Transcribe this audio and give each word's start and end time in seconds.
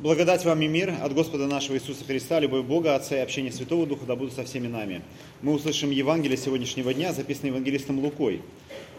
Благодать 0.00 0.44
вам 0.44 0.62
и 0.62 0.68
мир 0.68 0.94
от 1.02 1.12
Господа 1.12 1.48
нашего 1.48 1.74
Иисуса 1.74 2.04
Христа, 2.04 2.38
любовь 2.38 2.64
Бога, 2.64 2.94
Отца 2.94 3.16
и 3.16 3.18
общение 3.18 3.50
Святого 3.50 3.84
Духа 3.84 4.06
да 4.06 4.14
будут 4.14 4.32
со 4.32 4.44
всеми 4.44 4.68
нами. 4.68 5.02
Мы 5.42 5.52
услышим 5.52 5.90
Евангелие 5.90 6.36
сегодняшнего 6.36 6.94
дня, 6.94 7.12
записанное 7.12 7.50
евангелистом 7.50 7.98
Лукой, 7.98 8.42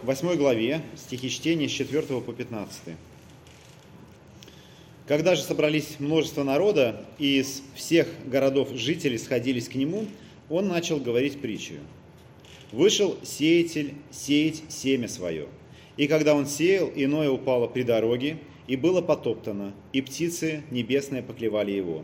в 0.04 0.07
8 0.07 0.35
главе, 0.35 0.81
стихи 0.97 1.29
чтения 1.29 1.70
с 1.70 1.71
4 1.71 2.01
по 2.01 2.33
15. 2.33 2.97
Когда 5.07 5.35
же 5.35 5.41
собрались 5.41 5.96
множество 5.99 6.43
народа, 6.43 7.05
и 7.18 7.38
из 7.38 7.63
всех 7.75 8.09
городов 8.25 8.68
жители 8.73 9.16
сходились 9.16 9.70
к 9.70 9.75
нему, 9.75 10.05
он 10.50 10.68
начал 10.68 11.00
говорить 11.00 11.39
притчу. 11.39 11.75
Вышел 12.73 13.18
сеятель 13.23 13.93
сеять 14.11 14.63
семя 14.68 15.07
свое. 15.07 15.47
И 15.95 16.07
когда 16.07 16.36
он 16.36 16.45
сеял, 16.45 16.91
иное 16.93 17.29
упало 17.29 17.68
при 17.68 17.84
дороге, 17.84 18.38
и 18.70 18.75
было 18.75 19.01
потоптано, 19.01 19.73
и 19.93 20.01
птицы 20.01 20.61
небесные 20.69 21.23
поклевали 21.23 21.71
его. 21.71 22.04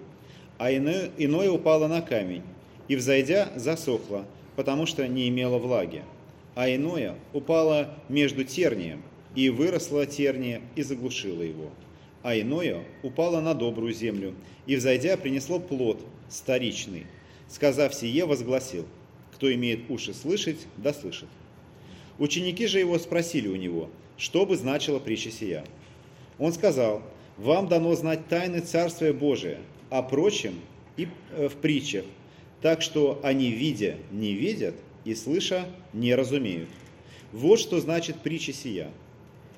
А 0.58 0.76
иное, 0.76 1.12
иное 1.16 1.52
упало 1.52 1.88
на 1.88 2.02
камень, 2.02 2.42
и, 2.88 2.96
взойдя, 2.96 3.52
засохло, 3.56 4.26
потому 4.56 4.88
что 4.88 5.08
не 5.08 5.30
имело 5.30 5.60
влаги. 5.60 6.02
А 6.56 6.68
иное 6.68 7.16
упало 7.34 7.94
между 8.10 8.44
тернием, 8.44 9.04
и 9.36 9.50
выросло 9.50 10.08
терния, 10.08 10.60
и 10.76 10.82
заглушило 10.82 11.44
его. 11.44 11.70
А 12.24 12.36
иное 12.36 12.84
упало 13.04 13.42
на 13.42 13.54
добрую 13.54 13.94
землю, 13.94 14.34
и, 14.66 14.76
взойдя, 14.76 15.18
принесло 15.18 15.60
плод 15.60 16.04
старичный. 16.30 17.06
Сказав 17.48 17.94
сие, 17.94 18.26
возгласил, 18.26 18.88
кто 19.36 19.54
имеет 19.54 19.92
уши 19.92 20.16
слышать, 20.16 20.66
да 20.78 20.96
слышит. 20.96 21.30
Ученики 22.18 22.66
же 22.66 22.80
его 22.80 22.98
спросили 22.98 23.50
у 23.50 23.56
него, 23.56 23.92
что 24.18 24.48
бы 24.48 24.58
значила 24.58 24.98
притча 24.98 25.30
сия. 25.30 25.64
Он 26.38 26.52
сказал, 26.54 27.02
вам 27.38 27.68
дано 27.68 27.96
знать 27.96 28.28
тайны 28.28 28.60
Царствия 28.60 29.14
Божия, 29.14 29.60
а 29.90 30.02
прочим 30.02 30.60
и 30.98 31.08
э, 31.32 31.48
в 31.48 31.56
притчах, 31.56 32.06
так 32.62 32.82
что 32.82 33.20
они, 33.24 33.52
видя, 33.52 33.98
не 34.12 34.34
видят, 34.34 34.76
и 35.04 35.14
слыша, 35.14 35.66
не 35.94 36.16
разумеют. 36.16 36.70
Вот 37.32 37.60
что 37.60 37.80
значит 37.80 38.18
притча 38.22 38.54
сия. 38.54 38.90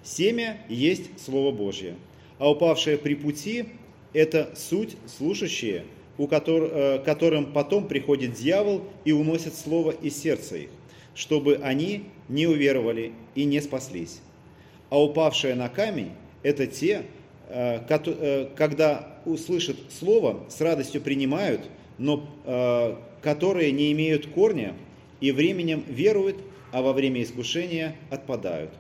Семя 0.04 0.58
есть 0.70 1.20
Слово 1.24 1.52
Божье, 1.52 1.96
а 2.38 2.50
упавшее 2.52 2.98
при 2.98 3.16
пути– 3.16 3.66
это 4.14 4.54
суть 4.56 4.98
слушающие, 5.06 5.86
у 6.18 6.28
котор, 6.28 6.64
э, 6.64 7.00
которым 7.06 7.54
потом 7.54 7.88
приходит 7.88 8.34
дьявол 8.34 8.84
и 9.06 9.12
уносит 9.12 9.56
Слово 9.56 9.92
из 9.92 10.18
сердца 10.18 10.58
их, 10.58 10.70
чтобы 11.14 11.60
они 11.64 12.06
не 12.28 12.48
уверовали 12.48 13.14
и 13.36 13.46
не 13.46 13.62
спаслись. 13.62 14.20
А 14.90 15.02
упавшее 15.02 15.56
на 15.56 15.70
камень– 15.70 16.12
это 16.44 16.68
те, 16.68 17.04
э, 17.50 17.80
э, 17.90 18.48
когда 18.56 19.08
услышат 19.26 19.78
слово, 19.98 20.46
с 20.50 20.62
радостью 20.62 21.02
принимают, 21.02 21.62
но 21.98 22.28
э, 22.46 22.96
которые 23.22 23.72
не 23.72 23.92
имеют 23.92 24.28
корня 24.28 24.74
и 25.20 25.32
временем 25.32 25.84
веруют, 25.88 26.38
а 26.72 26.82
во 26.82 26.94
время 26.94 27.24
искушения 27.24 27.96
отпадают. 28.10 28.72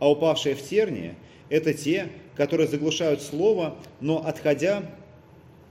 А 0.00 0.10
упавшие 0.10 0.54
в 0.54 0.62
тернии– 0.62 1.14
это 1.50 1.72
те, 1.72 2.08
которые 2.36 2.68
заглушают 2.68 3.22
слово, 3.22 3.76
но 4.00 4.26
отходя, 4.26 4.82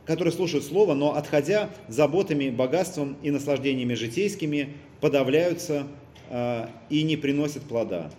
которые 0.05 0.31
слушают 0.31 0.65
слово, 0.65 0.93
но 0.93 1.15
отходя 1.15 1.69
заботами, 1.87 2.49
богатством 2.49 3.17
и 3.23 3.31
наслаждениями 3.31 3.93
житейскими, 3.93 4.69
подавляются 5.01 5.87
и 6.89 7.03
не 7.03 7.15
приносят 7.15 7.63
плода. 7.63 8.11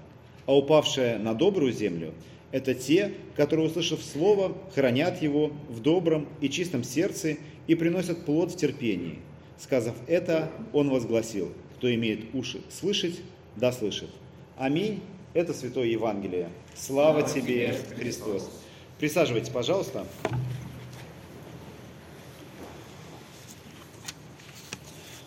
А 0.47 0.57
упавшая 0.57 1.19
на 1.19 1.35
добрую 1.35 1.73
землю– 1.73 2.13
это 2.51 2.75
те, 2.75 3.15
которые, 3.37 3.67
услышав 3.67 4.03
Слово, 4.03 4.57
хранят 4.75 5.21
его 5.23 5.53
в 5.69 5.81
добром 5.81 6.29
и 6.41 6.49
чистом 6.49 6.83
сердце 6.83 7.37
и 7.67 7.75
приносят 7.75 8.25
плод 8.25 8.53
в 8.53 8.57
терпении. 8.57 9.19
Сказав 9.59 9.95
это, 10.07 10.51
он 10.73 10.89
возгласил, 10.89 11.53
кто 11.77 11.93
имеет 11.95 12.35
уши 12.35 12.61
слышать, 12.71 13.21
да 13.57 13.73
слышит. 13.73 14.11
Аминь. 14.57 15.01
Это 15.35 15.53
Святое 15.53 15.87
Евангелие. 15.87 16.49
Слава, 16.75 17.21
Слава 17.21 17.35
тебе, 17.35 17.77
Христос. 17.97 18.51
Присаживайтесь, 18.99 19.51
пожалуйста. 19.51 20.07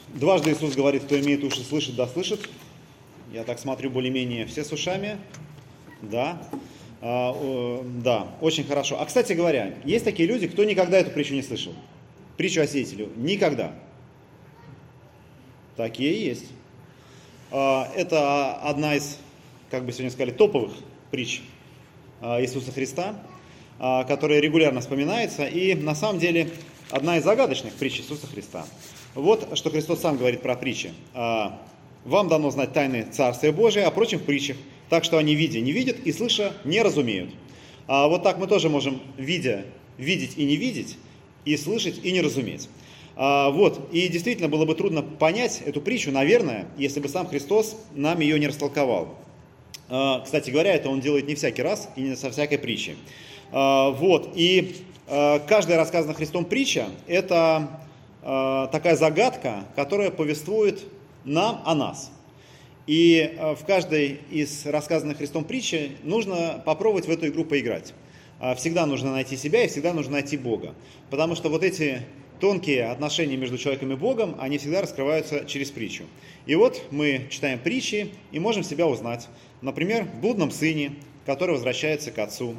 Дважды 0.09 0.51
Иисус 0.51 0.75
говорит, 0.75 1.03
кто 1.03 1.19
имеет 1.19 1.43
уши 1.43 1.61
слышать, 1.61 1.95
да 1.95 2.07
слышит. 2.07 2.49
Я 3.31 3.43
так 3.43 3.59
смотрю, 3.59 3.91
более-менее 3.91 4.45
все 4.45 4.65
с 4.65 4.71
ушами. 4.71 5.17
Да. 6.01 6.49
А, 7.01 7.83
да, 8.03 8.27
очень 8.41 8.63
хорошо. 8.63 9.01
А, 9.01 9.05
кстати 9.05 9.33
говоря, 9.33 9.73
есть 9.83 10.05
такие 10.05 10.29
люди, 10.29 10.47
кто 10.47 10.63
никогда 10.63 10.99
эту 10.99 11.09
притчу 11.09 11.33
не 11.33 11.41
слышал. 11.41 11.73
Притчу 12.37 12.61
о 12.61 12.67
сеятелю. 12.67 13.09
Никогда. 13.15 13.73
Такие 15.75 16.23
есть. 16.23 16.45
А, 17.49 17.91
это 17.95 18.53
одна 18.53 18.95
из, 18.95 19.17
как 19.71 19.83
бы 19.83 19.91
сегодня 19.91 20.11
сказали, 20.11 20.31
топовых 20.31 20.73
притч 21.09 21.41
а, 22.21 22.39
Иисуса 22.41 22.71
Христа, 22.71 23.15
которая 23.79 24.39
регулярно 24.39 24.79
вспоминается. 24.79 25.47
И 25.47 25.73
на 25.73 25.95
самом 25.95 26.19
деле 26.19 26.51
одна 26.91 27.17
из 27.17 27.23
загадочных 27.23 27.73
притч 27.73 27.99
Иисуса 28.01 28.27
Христа. 28.27 28.63
Вот 29.15 29.57
что 29.57 29.71
Христос 29.71 30.01
сам 30.01 30.17
говорит 30.17 30.43
про 30.43 30.55
притчи. 30.55 30.91
Вам 31.15 32.27
дано 32.29 32.51
знать 32.51 32.73
тайны 32.73 33.07
Царствия 33.11 33.51
Божия, 33.51 33.87
а 33.87 33.91
прочим 33.91 34.19
в 34.19 34.23
притчах 34.23 34.57
так 34.91 35.05
что 35.05 35.17
они, 35.17 35.35
видя, 35.35 35.61
не 35.61 35.71
видят, 35.71 35.95
и 36.03 36.11
слыша, 36.11 36.51
не 36.65 36.81
разумеют. 36.81 37.29
А 37.87 38.09
вот 38.09 38.23
так 38.23 38.37
мы 38.37 38.45
тоже 38.45 38.67
можем, 38.67 39.01
видя, 39.17 39.63
видеть 39.97 40.33
и 40.35 40.43
не 40.43 40.57
видеть, 40.57 40.97
и 41.45 41.55
слышать 41.55 42.01
и 42.03 42.11
не 42.11 42.19
разуметь. 42.19 42.67
А, 43.15 43.51
вот, 43.51 43.87
и 43.93 44.09
действительно 44.09 44.49
было 44.49 44.65
бы 44.65 44.75
трудно 44.75 45.01
понять 45.01 45.61
эту 45.65 45.79
притчу, 45.79 46.11
наверное, 46.11 46.67
если 46.77 46.99
бы 46.99 47.07
сам 47.07 47.25
Христос 47.25 47.77
нам 47.95 48.19
ее 48.19 48.37
не 48.37 48.47
растолковал. 48.47 49.17
А, 49.87 50.19
кстати 50.19 50.51
говоря, 50.51 50.73
это 50.73 50.89
он 50.89 50.99
делает 50.99 51.25
не 51.25 51.35
всякий 51.35 51.61
раз 51.61 51.87
и 51.95 52.01
не 52.01 52.17
со 52.17 52.29
всякой 52.29 52.57
притчей. 52.57 52.97
А, 53.53 53.91
вот, 53.91 54.33
и 54.35 54.75
а, 55.07 55.39
каждая 55.39 55.77
рассказанная 55.77 56.15
Христом 56.15 56.43
притча– 56.43 56.87
это 57.07 57.79
а, 58.23 58.67
такая 58.67 58.97
загадка, 58.97 59.63
которая 59.73 60.11
повествует 60.11 60.83
нам 61.23 61.61
о 61.63 61.75
нас– 61.75 62.11
и 62.91 63.37
э, 63.37 63.55
в 63.55 63.63
каждой 63.63 64.19
из 64.31 64.65
рассказанных 64.65 65.15
Христом 65.15 65.45
притчи 65.45 65.91
нужно 66.03 66.61
попробовать 66.65 67.07
в 67.07 67.09
эту 67.09 67.27
игру 67.27 67.45
поиграть. 67.45 67.93
А, 68.37 68.53
всегда 68.53 68.85
нужно 68.85 69.13
найти 69.13 69.37
себя 69.37 69.63
и 69.63 69.69
всегда 69.69 69.93
нужно 69.93 70.11
найти 70.11 70.35
Бога. 70.35 70.75
Потому 71.09 71.35
что 71.35 71.47
вот 71.47 71.63
эти 71.63 72.01
тонкие 72.41 72.87
отношения 72.87 73.37
между 73.37 73.57
человеком 73.57 73.93
и 73.93 73.95
Богом, 73.95 74.35
они 74.39 74.57
всегда 74.57 74.81
раскрываются 74.81 75.45
через 75.45 75.71
притчу. 75.71 76.03
И 76.45 76.55
вот 76.55 76.81
мы 76.91 77.27
читаем 77.29 77.59
притчи 77.59 78.11
и 78.33 78.39
можем 78.39 78.61
себя 78.61 78.87
узнать. 78.87 79.29
Например, 79.61 80.03
в 80.03 80.19
блудном 80.19 80.51
сыне, 80.51 80.95
который 81.25 81.51
возвращается 81.51 82.11
к 82.11 82.19
отцу. 82.19 82.57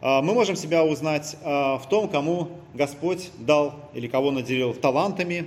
А, 0.00 0.22
мы 0.22 0.32
можем 0.32 0.56
себя 0.56 0.86
узнать 0.86 1.36
а, 1.42 1.76
в 1.76 1.86
том, 1.90 2.08
кому 2.08 2.48
Господь 2.72 3.28
дал 3.40 3.90
или 3.92 4.08
кого 4.08 4.30
наделил 4.30 4.72
талантами. 4.72 5.44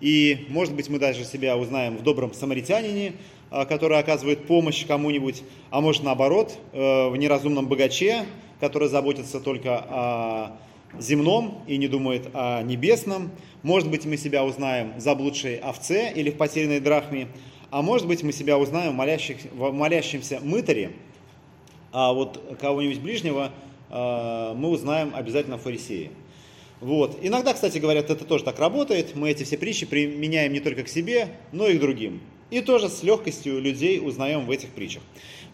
И, 0.00 0.46
может 0.48 0.74
быть, 0.74 0.88
мы 0.88 0.98
даже 0.98 1.24
себя 1.24 1.56
узнаем 1.56 1.96
в 1.96 2.02
добром 2.02 2.32
самаритянине, 2.32 3.14
который 3.50 3.98
оказывает 3.98 4.46
помощь 4.46 4.86
кому-нибудь, 4.86 5.42
а 5.70 5.80
может 5.80 6.02
наоборот, 6.02 6.56
э, 6.72 7.08
в 7.08 7.16
неразумном 7.16 7.66
богаче, 7.66 8.24
который 8.60 8.88
заботится 8.88 9.40
только 9.40 9.78
о 9.78 10.56
земном 10.98 11.62
и 11.66 11.76
не 11.76 11.88
думает 11.88 12.28
о 12.34 12.62
небесном. 12.62 13.30
Может 13.62 13.90
быть, 13.90 14.04
мы 14.04 14.16
себя 14.16 14.44
узнаем 14.44 14.94
в 14.96 15.00
заблудшей 15.00 15.56
овце 15.56 16.12
или 16.12 16.30
в 16.30 16.36
потерянной 16.36 16.80
драхме, 16.80 17.28
а 17.70 17.82
может 17.82 18.06
быть, 18.06 18.22
мы 18.22 18.32
себя 18.32 18.58
узнаем 18.58 18.92
в, 18.92 18.94
молящих, 18.94 19.38
в 19.52 19.72
молящемся 19.72 20.40
мытаре, 20.42 20.92
а 21.92 22.12
вот 22.12 22.56
кого-нибудь 22.60 23.00
ближнего 23.00 23.50
э, 23.90 24.54
мы 24.56 24.70
узнаем 24.70 25.12
обязательно 25.14 25.58
в 25.58 25.62
фарисее. 25.62 26.10
Вот. 26.80 27.18
Иногда, 27.22 27.54
кстати, 27.54 27.78
говорят, 27.78 28.08
это 28.08 28.24
тоже 28.24 28.44
так 28.44 28.58
работает. 28.60 29.16
Мы 29.16 29.30
эти 29.30 29.42
все 29.42 29.58
притчи 29.58 29.84
применяем 29.84 30.52
не 30.52 30.60
только 30.60 30.84
к 30.84 30.88
себе, 30.88 31.28
но 31.50 31.66
и 31.66 31.76
к 31.76 31.80
другим. 31.80 32.20
И 32.50 32.60
тоже 32.60 32.88
с 32.88 33.02
легкостью 33.02 33.60
людей 33.60 34.00
узнаем 34.00 34.46
в 34.46 34.50
этих 34.50 34.70
притчах. 34.70 35.02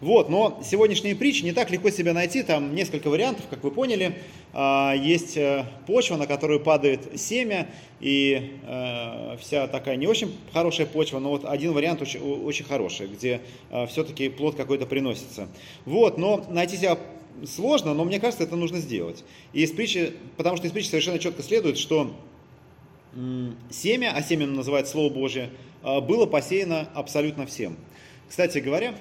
Вот, 0.01 0.29
но 0.29 0.61
сегодняшние 0.63 1.15
притчи 1.15 1.43
не 1.43 1.53
так 1.53 1.71
легко 1.71 1.89
себя 1.89 2.13
найти, 2.13 2.43
там 2.43 2.75
несколько 2.75 3.09
вариантов, 3.09 3.45
как 3.49 3.63
вы 3.63 3.71
поняли. 3.71 4.17
А, 4.53 4.93
есть 4.93 5.37
э, 5.37 5.65
почва, 5.87 6.17
на 6.17 6.27
которую 6.27 6.59
падает 6.59 7.19
семя, 7.19 7.69
и 8.01 8.51
э, 8.63 9.37
вся 9.39 9.67
такая 9.67 9.95
не 9.95 10.07
очень 10.07 10.35
хорошая 10.51 10.85
почва, 10.85 11.19
но 11.19 11.29
вот 11.29 11.45
один 11.45 11.71
вариант 11.71 12.01
очень, 12.01 12.19
очень 12.19 12.65
хороший, 12.65 13.07
где 13.07 13.41
э, 13.71 13.87
все-таки 13.87 14.27
плод 14.29 14.55
какой-то 14.55 14.85
приносится. 14.85 15.47
Вот, 15.85 16.17
но 16.17 16.45
найти 16.49 16.75
себя 16.75 16.97
сложно, 17.45 17.93
но 17.93 18.03
мне 18.03 18.19
кажется, 18.19 18.43
это 18.43 18.55
нужно 18.57 18.79
сделать. 18.79 19.23
И 19.53 19.63
из 19.63 19.71
притчи, 19.71 20.13
потому 20.35 20.57
что 20.57 20.67
из 20.67 20.71
притчи 20.71 20.87
совершенно 20.87 21.19
четко 21.19 21.41
следует, 21.41 21.77
что 21.77 22.13
семя, 23.69 24.13
а 24.13 24.21
семя 24.21 24.45
называется 24.45 24.91
Слово 24.91 25.11
Божие, 25.11 25.49
было 26.01 26.25
посеяно 26.25 26.89
абсолютно 26.93 27.45
всем. 27.45 27.77
Кстати 28.27 28.57
говоря, 28.57 28.95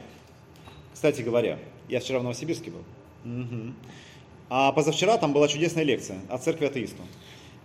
кстати 0.92 1.22
говоря, 1.22 1.58
я 1.88 2.00
вчера 2.00 2.18
в 2.18 2.22
Новосибирске 2.22 2.70
был. 2.70 2.84
Угу. 3.24 3.72
А 4.50 4.72
позавчера 4.72 5.18
там 5.18 5.32
была 5.32 5.48
чудесная 5.48 5.84
лекция 5.84 6.18
о 6.28 6.38
церкви 6.38 6.66
атеисту. 6.66 7.02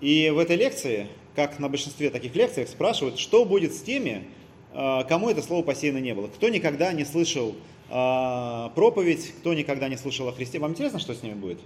И 0.01 0.29
в 0.29 0.39
этой 0.39 0.55
лекции, 0.55 1.07
как 1.35 1.59
на 1.59 1.69
большинстве 1.69 2.09
таких 2.09 2.35
лекций, 2.35 2.65
спрашивают, 2.67 3.19
что 3.19 3.45
будет 3.45 3.73
с 3.73 3.81
теми, 3.81 4.25
а, 4.73 5.03
кому 5.03 5.29
это 5.29 5.41
слово 5.41 5.61
посеяно 5.63 5.97
не 5.97 6.13
было, 6.13 6.27
кто 6.27 6.49
никогда 6.49 6.93
не 6.93 7.05
слышал 7.05 7.55
а, 7.89 8.69
проповедь, 8.75 9.33
кто 9.39 9.53
никогда 9.53 9.89
не 9.89 9.97
слышал 9.97 10.27
о 10.27 10.31
Христе. 10.31 10.59
Вам 10.59 10.71
интересно, 10.71 10.99
что 10.99 11.13
с 11.13 11.21
ними 11.21 11.33
будет? 11.33 11.59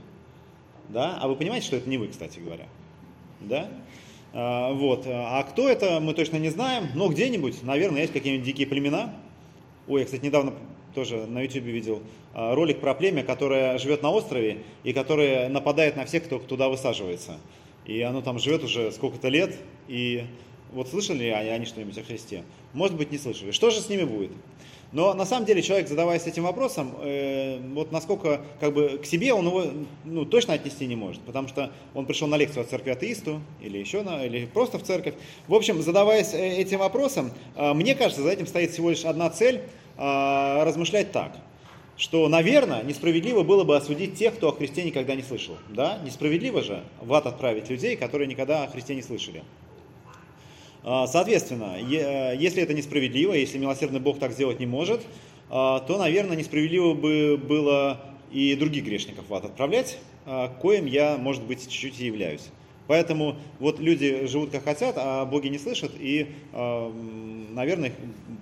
Да? 0.90 1.18
А 1.22 1.28
вы 1.28 1.36
понимаете, 1.36 1.68
что 1.68 1.76
это 1.78 1.90
не 1.90 1.98
вы, 1.98 2.08
кстати 2.08 2.40
говоря? 2.40 2.68
Да? 3.40 3.70
А, 4.34 4.74
вот. 4.74 5.06
А 5.08 5.44
кто 5.44 5.70
это, 5.70 6.00
мы 6.00 6.14
точно 6.14 6.38
не 6.38 6.50
знаем, 6.50 6.88
но 6.96 7.08
где-нибудь, 7.08 7.64
наверное, 7.64 8.02
есть 8.02 8.14
какие-нибудь 8.14 8.46
дикие 8.46 8.68
племена. 8.68 9.14
Ой, 9.88 10.02
я, 10.02 10.06
кстати, 10.06 10.26
недавно 10.26 10.54
тоже 10.96 11.26
на 11.28 11.42
YouTube 11.42 11.66
видел 11.66 12.02
ролик 12.34 12.80
про 12.80 12.94
племя, 12.94 13.24
которое 13.24 13.78
живет 13.78 14.02
на 14.02 14.12
острове 14.12 14.60
и 14.84 14.94
которое 14.94 15.50
нападает 15.50 15.96
на 15.96 16.06
всех, 16.06 16.24
кто 16.24 16.40
туда 16.40 16.70
высаживается. 16.70 17.38
И 17.86 18.02
оно 18.02 18.22
там 18.22 18.40
живет 18.40 18.64
уже 18.64 18.92
сколько-то 18.92 19.28
лет, 19.28 19.56
и 19.88 20.24
вот 20.72 20.88
слышали 20.88 21.26
они 21.26 21.66
что-нибудь 21.66 21.98
о 21.98 22.04
Христе? 22.04 22.44
Может 22.74 22.98
быть, 22.98 23.12
не 23.12 23.18
слышали. 23.18 23.52
Что 23.52 23.70
же 23.70 23.82
с 23.82 23.90
ними 23.90 24.04
будет? 24.04 24.32
Но 24.94 25.16
на 25.16 25.26
самом 25.26 25.46
деле 25.46 25.64
человек, 25.64 25.90
задаваясь 25.90 26.28
этим 26.28 26.44
вопросом, 26.44 26.94
э, 27.02 27.60
вот 27.74 27.92
насколько 27.92 28.42
как 28.60 28.74
бы 28.74 29.00
к 29.02 29.06
себе 29.06 29.34
он 29.34 29.48
его 29.48 29.66
ну, 30.06 30.24
точно 30.24 30.54
отнести 30.54 30.86
не 30.86 30.96
может, 30.96 31.22
потому 31.24 31.48
что 31.48 31.72
он 31.96 32.06
пришел 32.06 32.28
на 32.28 32.38
лекцию 32.38 32.62
от 32.62 32.70
церкви 32.70 32.92
атеисту 32.92 33.42
или 33.60 33.80
еще 33.80 34.04
на, 34.04 34.24
или 34.24 34.46
просто 34.46 34.78
в 34.78 34.84
церковь. 34.84 35.16
В 35.48 35.56
общем, 35.56 35.82
задаваясь 35.82 36.34
э, 36.36 36.58
этим 36.58 36.78
вопросом, 36.78 37.32
э, 37.56 37.74
мне 37.74 37.96
кажется, 37.96 38.22
за 38.22 38.30
этим 38.30 38.46
стоит 38.46 38.70
всего 38.70 38.92
лишь 38.92 39.04
одна 39.04 39.32
цель 39.32 39.62
э, 39.98 40.64
размышлять 40.64 41.12
так, 41.12 41.32
что, 41.98 42.30
наверное, 42.30 42.84
несправедливо 42.84 43.42
было 43.42 43.64
бы 43.64 43.76
осудить 43.76 44.16
тех, 44.16 44.36
кто 44.36 44.50
о 44.50 44.52
Христе 44.52 44.84
никогда 44.84 45.16
не 45.16 45.24
слышал. 45.24 45.58
Да? 45.70 45.98
Несправедливо 46.06 46.62
же 46.62 46.84
в 47.02 47.12
ад 47.14 47.26
отправить 47.26 47.68
людей, 47.68 47.96
которые 47.96 48.28
никогда 48.28 48.64
о 48.64 48.68
Христе 48.68 48.94
не 48.94 49.02
слышали. 49.02 49.44
А, 50.86 51.08
соответственно, 51.08 51.78
если 51.80 52.62
это 52.62 52.74
несправедливо, 52.74 53.34
если 53.34 53.58
милосердный 53.58 54.02
Бог 54.02 54.20
так 54.20 54.34
сделать 54.34 54.60
не 54.60 54.66
может, 54.66 55.02
а, 55.50 55.80
то, 55.80 55.98
наверное, 55.98 56.36
несправедливо 56.36 56.94
бы 56.94 57.38
было 57.38 58.02
и 58.32 58.56
других 58.56 58.84
грешников 58.84 59.30
в 59.30 59.34
ад 59.34 59.46
отправлять, 59.46 59.98
а, 60.26 60.50
коим 60.50 60.86
я, 60.86 61.18
может 61.18 61.44
быть, 61.44 61.70
чуть-чуть 61.70 62.02
и 62.02 62.06
являюсь. 62.06 62.50
Поэтому 62.88 63.38
вот 63.60 63.80
люди 63.80 64.28
живут 64.28 64.52
как 64.52 64.66
хотят, 64.66 64.96
а 64.98 65.24
боги 65.24 65.48
не 65.48 65.58
слышат, 65.58 65.94
и, 65.98 66.28
наверное, 66.52 67.94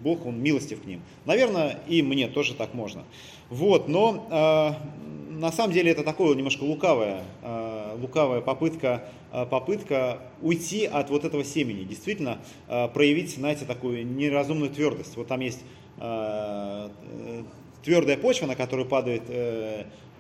Бог, 0.04 0.26
Он 0.26 0.42
милостив 0.42 0.82
к 0.82 0.86
ним. 0.86 1.02
Наверное, 1.26 1.80
и 1.88 2.02
мне 2.02 2.28
тоже 2.28 2.56
так 2.56 2.74
можно. 2.74 3.04
Вот, 3.52 3.88
но 3.88 4.80
на 5.30 5.52
самом 5.52 5.74
деле 5.74 5.92
это 5.92 6.04
такое 6.04 6.34
немножко 6.34 6.64
лукавая, 6.64 7.22
лукавая 8.00 8.42
попытка 8.42 9.10
Э, 9.34 9.46
попытка 9.46 10.20
уйти 10.42 10.86
от 10.86 11.10
вот 11.10 11.24
этого 11.24 11.46
семени, 11.46 11.86
действительно 11.86 12.40
э, 12.68 12.90
проявить, 12.90 13.34
знаете, 13.34 13.64
такую 13.64 14.06
неразумную 14.06 14.70
твердость. 14.70 15.16
Вот 15.16 15.28
там 15.28 15.40
есть 15.40 15.62
э, 16.00 16.90
твердая 17.82 18.18
почва, 18.18 18.48
на 18.48 18.56
которую 18.56 18.88
падает, 18.88 19.24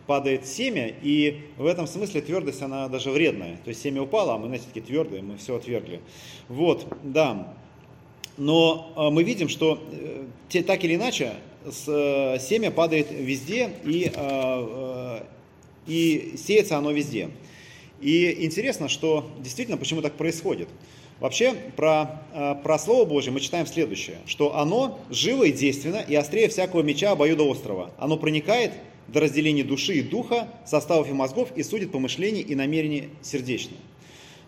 падает 0.07 0.47
семя, 0.47 0.91
и 1.01 1.41
в 1.57 1.65
этом 1.65 1.85
смысле 1.85 2.21
твердость, 2.21 2.61
она 2.61 2.87
даже 2.87 3.11
вредная. 3.11 3.57
То 3.63 3.69
есть 3.69 3.81
семя 3.81 4.01
упало, 4.01 4.33
а 4.33 4.37
мы, 4.37 4.47
знаете, 4.47 4.65
такие 4.67 4.83
твердые, 4.83 5.21
мы 5.21 5.37
все 5.37 5.57
отвергли. 5.57 5.99
Вот, 6.47 6.87
да. 7.03 7.53
Но 8.37 9.11
мы 9.11 9.23
видим, 9.23 9.47
что 9.47 9.77
так 10.49 10.83
или 10.83 10.95
иначе 10.95 11.33
семя 11.63 12.71
падает 12.71 13.11
везде, 13.11 13.69
и, 13.83 14.11
и 15.85 16.33
сеется 16.35 16.77
оно 16.79 16.91
везде. 16.91 17.29
И 18.01 18.45
интересно, 18.45 18.89
что 18.89 19.29
действительно, 19.39 19.77
почему 19.77 20.01
так 20.01 20.13
происходит. 20.13 20.67
Вообще, 21.19 21.53
про, 21.75 22.23
э, 22.33 22.55
про 22.63 22.79
Слово 22.79 23.05
Божье 23.05 23.31
мы 23.31 23.39
читаем 23.39 23.67
следующее, 23.67 24.17
что 24.25 24.57
оно 24.57 24.99
живо 25.11 25.43
и 25.43 25.51
действенно, 25.51 25.97
и 25.97 26.15
острее 26.15 26.49
всякого 26.49 26.81
меча 26.81 27.11
обоюдоострого. 27.11 27.91
Оно 27.99 28.17
проникает 28.17 28.71
до 29.07 29.19
разделения 29.19 29.63
души 29.63 29.95
и 29.95 30.01
духа, 30.01 30.47
составов 30.65 31.09
и 31.09 31.13
мозгов, 31.13 31.49
и 31.55 31.61
судит 31.61 31.91
помышления 31.91 32.41
и 32.41 32.55
намерения 32.55 33.09
сердечные. 33.21 33.77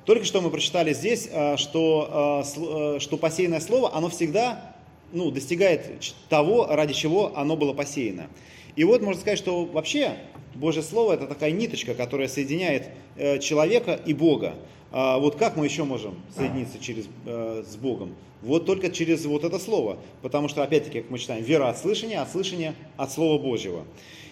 Только 0.05 0.25
что 0.25 0.41
мы 0.41 0.49
прочитали 0.49 0.93
здесь, 0.93 1.29
э, 1.31 1.57
что, 1.57 2.43
э, 2.43 2.99
что 2.99 3.17
посеянное 3.17 3.59
слово, 3.59 3.95
оно 3.95 4.09
всегда 4.09 4.75
ну, 5.11 5.29
достигает 5.29 5.91
того, 6.27 6.65
ради 6.65 6.93
чего 6.93 7.37
оно 7.37 7.55
было 7.55 7.73
посеяно. 7.73 8.29
И 8.75 8.83
вот 8.83 9.03
можно 9.03 9.21
сказать, 9.21 9.37
что 9.37 9.65
вообще 9.65 10.17
Божье 10.55 10.81
Слово 10.83 11.13
это 11.13 11.27
такая 11.27 11.51
ниточка, 11.51 11.93
которая 11.93 12.27
соединяет 12.27 12.89
э, 13.15 13.39
человека 13.39 13.99
и 14.05 14.13
Бога. 14.13 14.55
А 14.91 15.17
вот 15.17 15.35
как 15.35 15.57
мы 15.57 15.65
еще 15.65 15.83
можем 15.83 16.15
соединиться 16.35 16.79
через, 16.79 17.05
э, 17.25 17.63
с 17.67 17.75
Богом? 17.75 18.13
Вот 18.41 18.65
только 18.65 18.91
через 18.91 19.25
вот 19.25 19.43
это 19.43 19.57
Слово. 19.57 19.97
Потому 20.21 20.47
что, 20.47 20.63
опять-таки, 20.63 21.01
как 21.01 21.09
мы 21.09 21.17
читаем, 21.17 21.43
вера 21.43 21.69
от 21.69 21.77
слышания, 21.77 22.21
от 22.21 22.31
слышания 22.31 22.75
от 22.97 23.11
Слова 23.11 23.41
Божьего. 23.41 23.85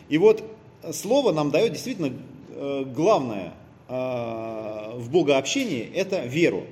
И 0.09 0.18
вот 0.18 0.44
Слово 0.91 1.31
нам 1.31 1.51
дает 1.51 1.73
действительно 1.73 2.13
э, 2.50 2.85
главное 2.85 3.53
в 3.89 5.09
Богообщении– 5.12 5.81
это 5.94 6.25
веру. 6.25 6.63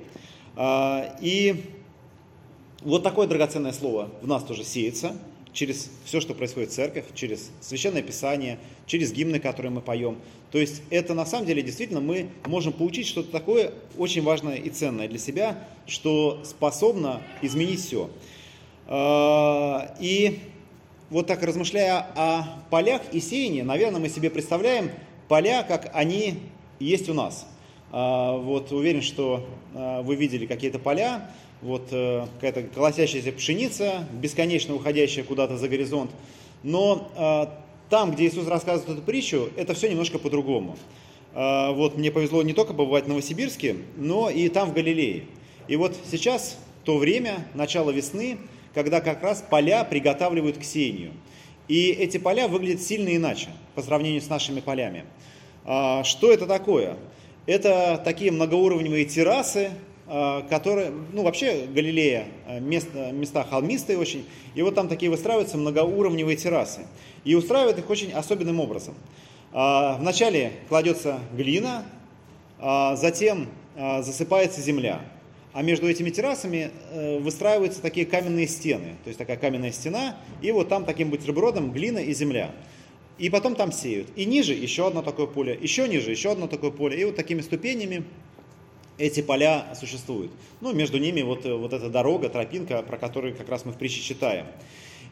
А, 0.56 1.18
и 1.20 1.66
вот 2.80 3.02
такое 3.02 3.26
драгоценное 3.26 3.72
Слово 3.72 4.08
в 4.22 4.26
нас 4.26 4.42
тоже 4.42 4.64
сеется– 4.64 5.14
через 5.52 5.90
все, 6.04 6.20
что 6.20 6.34
происходит 6.34 6.70
в 6.70 6.74
церковь, 6.74 7.04
через 7.14 7.50
священное 7.60 8.02
писание, 8.02 8.58
через 8.86 9.12
гимны, 9.12 9.40
которые 9.40 9.72
мы 9.72 9.80
поем. 9.80 10.16
То 10.50 10.58
есть 10.58 10.82
это 10.90 11.14
на 11.14 11.26
самом 11.26 11.46
деле 11.46 11.62
действительно 11.62 12.00
мы 12.00 12.28
можем 12.46 12.72
получить 12.72 13.06
что-то 13.06 13.30
такое 13.30 13.72
очень 13.96 14.22
важное 14.22 14.56
и 14.56 14.70
ценное 14.70 15.08
для 15.08 15.18
себя, 15.18 15.58
что 15.86 16.40
способно 16.44 17.22
изменить 17.42 17.80
все. 17.80 18.10
А, 18.86 19.94
и 20.00 20.40
вот 21.10 21.26
так 21.26 21.42
размышляя 21.42 22.06
о 22.14 22.62
полях 22.70 23.02
и 23.12 23.20
сеянии, 23.20 23.62
наверное, 23.62 24.00
мы 24.00 24.08
себе 24.08 24.30
представляем 24.30 24.90
поля, 25.28 25.62
как 25.62 25.90
они 25.94 26.40
есть 26.78 27.08
у 27.08 27.14
нас. 27.14 27.46
А, 27.92 28.36
вот 28.36 28.72
уверен, 28.72 29.02
что 29.02 29.46
а, 29.74 30.02
вы 30.02 30.16
видели 30.16 30.46
какие-то 30.46 30.78
поля, 30.78 31.30
вот 31.62 31.88
э, 31.90 32.26
какая-то 32.36 32.62
колосящаяся 32.74 33.32
пшеница, 33.32 34.06
бесконечно 34.12 34.74
уходящая 34.74 35.24
куда-то 35.24 35.56
за 35.56 35.68
горизонт. 35.68 36.10
Но 36.62 37.10
э, 37.16 37.46
там, 37.90 38.12
где 38.12 38.26
Иисус 38.26 38.46
рассказывает 38.46 38.98
эту 38.98 39.02
притчу, 39.02 39.50
это 39.56 39.74
все 39.74 39.88
немножко 39.88 40.18
по-другому. 40.18 40.76
Э, 41.34 41.72
вот 41.72 41.96
мне 41.96 42.10
повезло 42.10 42.42
не 42.42 42.52
только 42.52 42.72
побывать 42.72 43.04
в 43.04 43.08
Новосибирске, 43.08 43.76
но 43.96 44.30
и 44.30 44.48
там, 44.48 44.70
в 44.70 44.74
Галилее. 44.74 45.24
И 45.68 45.76
вот 45.76 45.96
сейчас 46.10 46.58
то 46.84 46.96
время, 46.96 47.46
начало 47.54 47.90
весны, 47.90 48.38
когда 48.74 49.00
как 49.00 49.22
раз 49.22 49.44
поля 49.48 49.84
приготавливают 49.84 50.58
к 50.58 50.64
сеянию. 50.64 51.12
И 51.68 51.90
эти 51.90 52.18
поля 52.18 52.48
выглядят 52.48 52.82
сильно 52.82 53.14
иначе 53.14 53.48
по 53.74 53.82
сравнению 53.82 54.22
с 54.22 54.28
нашими 54.28 54.60
полями. 54.60 55.04
Что 55.62 56.32
это 56.32 56.46
такое? 56.46 56.96
Это 57.46 58.00
такие 58.02 58.32
многоуровневые 58.32 59.04
террасы, 59.04 59.70
которые, 60.48 60.90
ну 61.12 61.22
вообще 61.22 61.66
Галилея, 61.72 62.26
э, 62.48 62.58
места, 62.58 63.12
места 63.12 63.44
холмистые 63.44 63.96
очень, 63.96 64.26
и 64.56 64.62
вот 64.62 64.74
там 64.74 64.88
такие 64.88 65.08
выстраиваются 65.08 65.56
многоуровневые 65.56 66.36
террасы. 66.36 66.80
И 67.24 67.36
устраивают 67.36 67.78
их 67.78 67.88
очень 67.88 68.10
особенным 68.10 68.58
образом. 68.58 68.94
Э, 69.52 69.96
вначале 69.98 70.52
кладется 70.68 71.20
глина, 71.32 71.84
затем 72.58 73.48
засыпается 73.74 74.60
земля. 74.60 75.00
А 75.54 75.62
между 75.62 75.88
этими 75.88 76.10
террасами 76.10 76.70
выстраиваются 77.20 77.80
такие 77.80 78.04
каменные 78.04 78.46
стены. 78.46 78.96
То 79.02 79.08
есть 79.08 79.18
такая 79.18 79.38
каменная 79.38 79.72
стена, 79.72 80.18
и 80.42 80.52
вот 80.52 80.68
там 80.68 80.84
таким 80.84 81.08
бутербродом 81.08 81.72
глина 81.72 82.00
и 82.00 82.12
земля. 82.12 82.50
И 83.16 83.30
потом 83.30 83.54
там 83.54 83.72
сеют. 83.72 84.08
И 84.14 84.26
ниже 84.26 84.52
еще 84.52 84.86
одно 84.86 85.00
такое 85.00 85.26
поле, 85.26 85.58
еще 85.58 85.88
ниже 85.88 86.10
еще 86.10 86.32
одно 86.32 86.48
такое 86.48 86.70
поле. 86.70 87.00
И 87.00 87.04
вот 87.04 87.16
такими 87.16 87.40
ступенями 87.40 88.04
эти 89.00 89.22
поля 89.22 89.74
существуют. 89.78 90.30
Ну, 90.60 90.72
между 90.72 90.98
ними 90.98 91.22
вот, 91.22 91.46
э, 91.46 91.54
вот 91.54 91.72
эта 91.72 91.88
дорога, 91.88 92.28
тропинка, 92.28 92.82
про 92.82 92.98
которую 92.98 93.34
как 93.34 93.48
раз 93.48 93.64
мы 93.64 93.72
в 93.72 93.76
притче 93.76 94.02
читаем. 94.02 94.46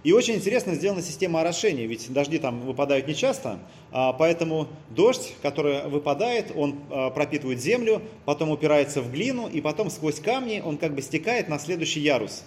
И 0.05 0.13
очень 0.13 0.35
интересно 0.35 0.75
сделана 0.75 1.03
система 1.03 1.41
орошения, 1.41 1.87
ведь 1.87 2.13
дожди 2.13 2.39
там 2.39 2.61
выпадают 2.61 3.09
нечасто, 3.09 3.59
а, 3.91 4.13
поэтому 4.13 4.69
дождь, 4.91 5.35
который 5.43 5.89
выпадает, 5.89 6.53
он 6.55 6.77
а, 6.89 7.11
пропитывает 7.11 7.61
землю, 7.61 8.01
потом 8.25 8.51
упирается 8.51 9.03
в 9.03 9.11
глину, 9.11 9.49
и 9.49 9.61
потом 9.61 9.91
сквозь 9.91 10.21
камни 10.21 10.63
он 10.65 10.79
как 10.79 10.95
бы 10.95 11.03
стекает 11.03 11.49
на 11.49 11.59
следующий 11.59 11.99
ярус, 11.99 12.45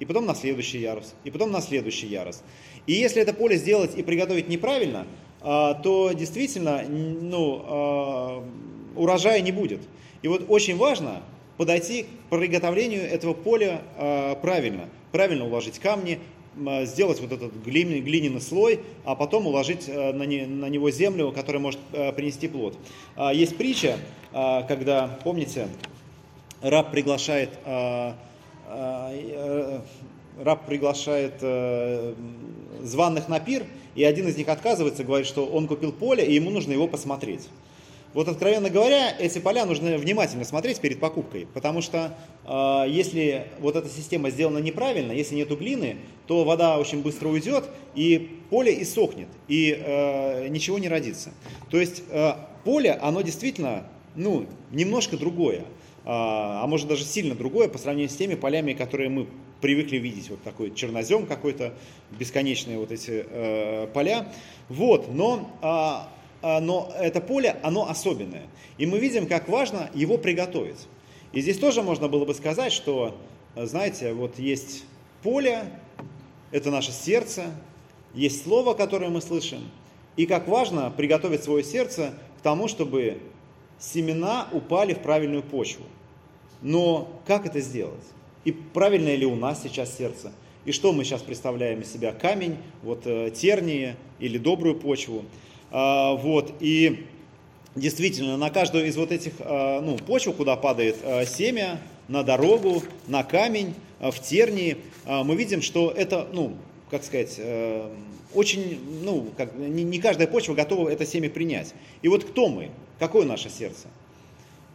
и 0.00 0.04
потом 0.04 0.26
на 0.26 0.34
следующий 0.34 0.80
ярус, 0.80 1.14
и 1.24 1.30
потом 1.30 1.50
на 1.50 1.62
следующий 1.62 2.08
ярус. 2.08 2.42
И 2.86 2.92
если 2.92 3.22
это 3.22 3.32
поле 3.32 3.56
сделать 3.56 3.96
и 3.96 4.02
приготовить 4.02 4.48
неправильно, 4.48 5.06
а, 5.40 5.72
то 5.72 6.12
действительно 6.12 6.84
ну, 6.88 8.44
урожая 8.96 9.40
не 9.40 9.52
будет. 9.52 9.80
И 10.22 10.28
вот 10.28 10.46
очень 10.48 10.76
важно 10.76 11.22
подойти 11.56 12.04
к 12.04 12.06
приготовлению 12.30 13.02
этого 13.02 13.34
поля 13.34 13.82
э, 13.96 14.36
правильно. 14.40 14.88
Правильно 15.10 15.44
уложить 15.44 15.78
камни, 15.78 16.18
сделать 16.82 17.20
вот 17.20 17.32
этот 17.32 17.54
глиняный, 17.64 18.00
глиняный 18.00 18.40
слой, 18.40 18.80
а 19.04 19.14
потом 19.14 19.46
уложить 19.46 19.88
на, 19.88 20.22
не, 20.24 20.46
на 20.46 20.66
него 20.66 20.90
землю, 20.90 21.32
которая 21.32 21.62
может 21.62 21.80
принести 21.90 22.46
плод. 22.46 22.78
Есть 23.32 23.56
притча, 23.56 23.96
когда, 24.32 25.18
помните, 25.24 25.68
раб 26.60 26.90
приглашает 26.90 27.50
раб 30.40 30.66
приглашает 30.66 31.34
э, 31.40 32.14
званных 32.82 33.28
на 33.28 33.40
пир, 33.40 33.64
и 33.94 34.04
один 34.04 34.28
из 34.28 34.36
них 34.36 34.48
отказывается, 34.48 35.04
говорит, 35.04 35.26
что 35.26 35.46
он 35.46 35.66
купил 35.66 35.92
поле, 35.92 36.24
и 36.24 36.34
ему 36.34 36.50
нужно 36.50 36.72
его 36.72 36.88
посмотреть. 36.88 37.48
Вот, 38.14 38.28
откровенно 38.28 38.68
говоря, 38.68 39.14
эти 39.18 39.38
поля 39.38 39.64
нужно 39.64 39.96
внимательно 39.96 40.44
смотреть 40.44 40.80
перед 40.80 41.00
покупкой, 41.00 41.46
потому 41.54 41.80
что 41.80 42.16
э, 42.44 42.84
если 42.88 43.46
вот 43.58 43.76
эта 43.76 43.88
система 43.88 44.30
сделана 44.30 44.58
неправильно, 44.58 45.12
если 45.12 45.34
нету 45.34 45.56
глины, 45.56 45.96
то 46.26 46.44
вода 46.44 46.78
очень 46.78 47.02
быстро 47.02 47.28
уйдет, 47.28 47.64
и 47.94 48.38
поле 48.50 48.82
иссохнет, 48.82 49.28
и 49.48 49.74
э, 49.78 50.48
ничего 50.48 50.78
не 50.78 50.88
родится. 50.88 51.30
То 51.70 51.80
есть 51.80 52.02
э, 52.10 52.32
поле, 52.64 52.92
оно 52.92 53.22
действительно, 53.22 53.86
ну, 54.14 54.46
немножко 54.70 55.16
другое, 55.16 55.64
а, 56.04 56.62
а 56.62 56.66
может 56.66 56.88
даже 56.88 57.04
сильно 57.04 57.34
другое 57.34 57.68
по 57.68 57.78
сравнению 57.78 58.10
с 58.10 58.16
теми 58.16 58.34
полями, 58.34 58.72
которые 58.72 59.08
мы 59.08 59.28
привыкли 59.60 59.98
видеть 59.98 60.28
вот 60.30 60.42
такой 60.42 60.74
чернозем 60.74 61.26
какой-то, 61.26 61.74
бесконечные 62.10 62.78
вот 62.78 62.90
эти 62.90 63.24
э, 63.28 63.86
поля. 63.94 64.32
Вот, 64.68 65.12
но, 65.14 65.50
э, 65.62 66.21
но 66.42 66.92
это 66.98 67.20
поле, 67.20 67.56
оно 67.62 67.88
особенное. 67.88 68.46
И 68.78 68.86
мы 68.86 68.98
видим, 68.98 69.26
как 69.26 69.48
важно 69.48 69.90
его 69.94 70.18
приготовить. 70.18 70.88
И 71.32 71.40
здесь 71.40 71.58
тоже 71.58 71.82
можно 71.82 72.08
было 72.08 72.24
бы 72.24 72.34
сказать, 72.34 72.72
что, 72.72 73.16
знаете, 73.56 74.12
вот 74.12 74.38
есть 74.38 74.84
поле, 75.22 75.64
это 76.50 76.70
наше 76.70 76.92
сердце, 76.92 77.46
есть 78.14 78.42
слово, 78.42 78.74
которое 78.74 79.08
мы 79.08 79.20
слышим, 79.20 79.60
и 80.16 80.26
как 80.26 80.48
важно 80.48 80.90
приготовить 80.90 81.42
свое 81.42 81.64
сердце 81.64 82.12
к 82.38 82.42
тому, 82.42 82.68
чтобы 82.68 83.18
семена 83.78 84.48
упали 84.52 84.94
в 84.94 84.98
правильную 84.98 85.42
почву. 85.42 85.84
Но 86.60 87.08
как 87.26 87.46
это 87.46 87.60
сделать? 87.60 88.04
И 88.44 88.52
правильное 88.52 89.16
ли 89.16 89.26
у 89.26 89.34
нас 89.34 89.62
сейчас 89.62 89.96
сердце? 89.96 90.32
И 90.64 90.72
что 90.72 90.92
мы 90.92 91.04
сейчас 91.04 91.22
представляем 91.22 91.80
из 91.80 91.92
себя? 91.92 92.12
Камень, 92.12 92.56
вот 92.82 93.02
э, 93.06 93.30
тернии 93.30 93.96
или 94.20 94.38
добрую 94.38 94.76
почву. 94.78 95.24
А, 95.74 96.12
вот, 96.12 96.52
и 96.60 97.06
действительно, 97.74 98.36
на 98.36 98.50
каждую 98.50 98.86
из 98.86 98.96
вот 98.96 99.10
этих 99.10 99.32
а, 99.40 99.80
ну, 99.80 99.96
почв, 99.96 100.34
куда 100.36 100.54
падает 100.54 100.96
а, 101.02 101.24
семя, 101.24 101.80
на 102.08 102.22
дорогу, 102.22 102.82
на 103.08 103.24
камень, 103.24 103.74
в 104.00 104.18
тернии, 104.18 104.78
мы 105.06 105.36
видим, 105.36 105.62
что 105.62 105.92
это, 105.92 106.26
ну, 106.32 106.56
как 106.90 107.04
сказать, 107.04 107.36
э, 107.38 107.88
очень, 108.34 108.80
ну, 109.04 109.28
как, 109.36 109.54
не 109.54 110.00
каждая 110.00 110.26
почва 110.26 110.54
готова 110.54 110.88
это 110.88 111.06
семя 111.06 111.30
принять. 111.30 111.72
И 112.02 112.08
вот 112.08 112.24
кто 112.24 112.48
мы? 112.48 112.70
Какое 112.98 113.24
наше 113.24 113.48
сердце? 113.48 113.86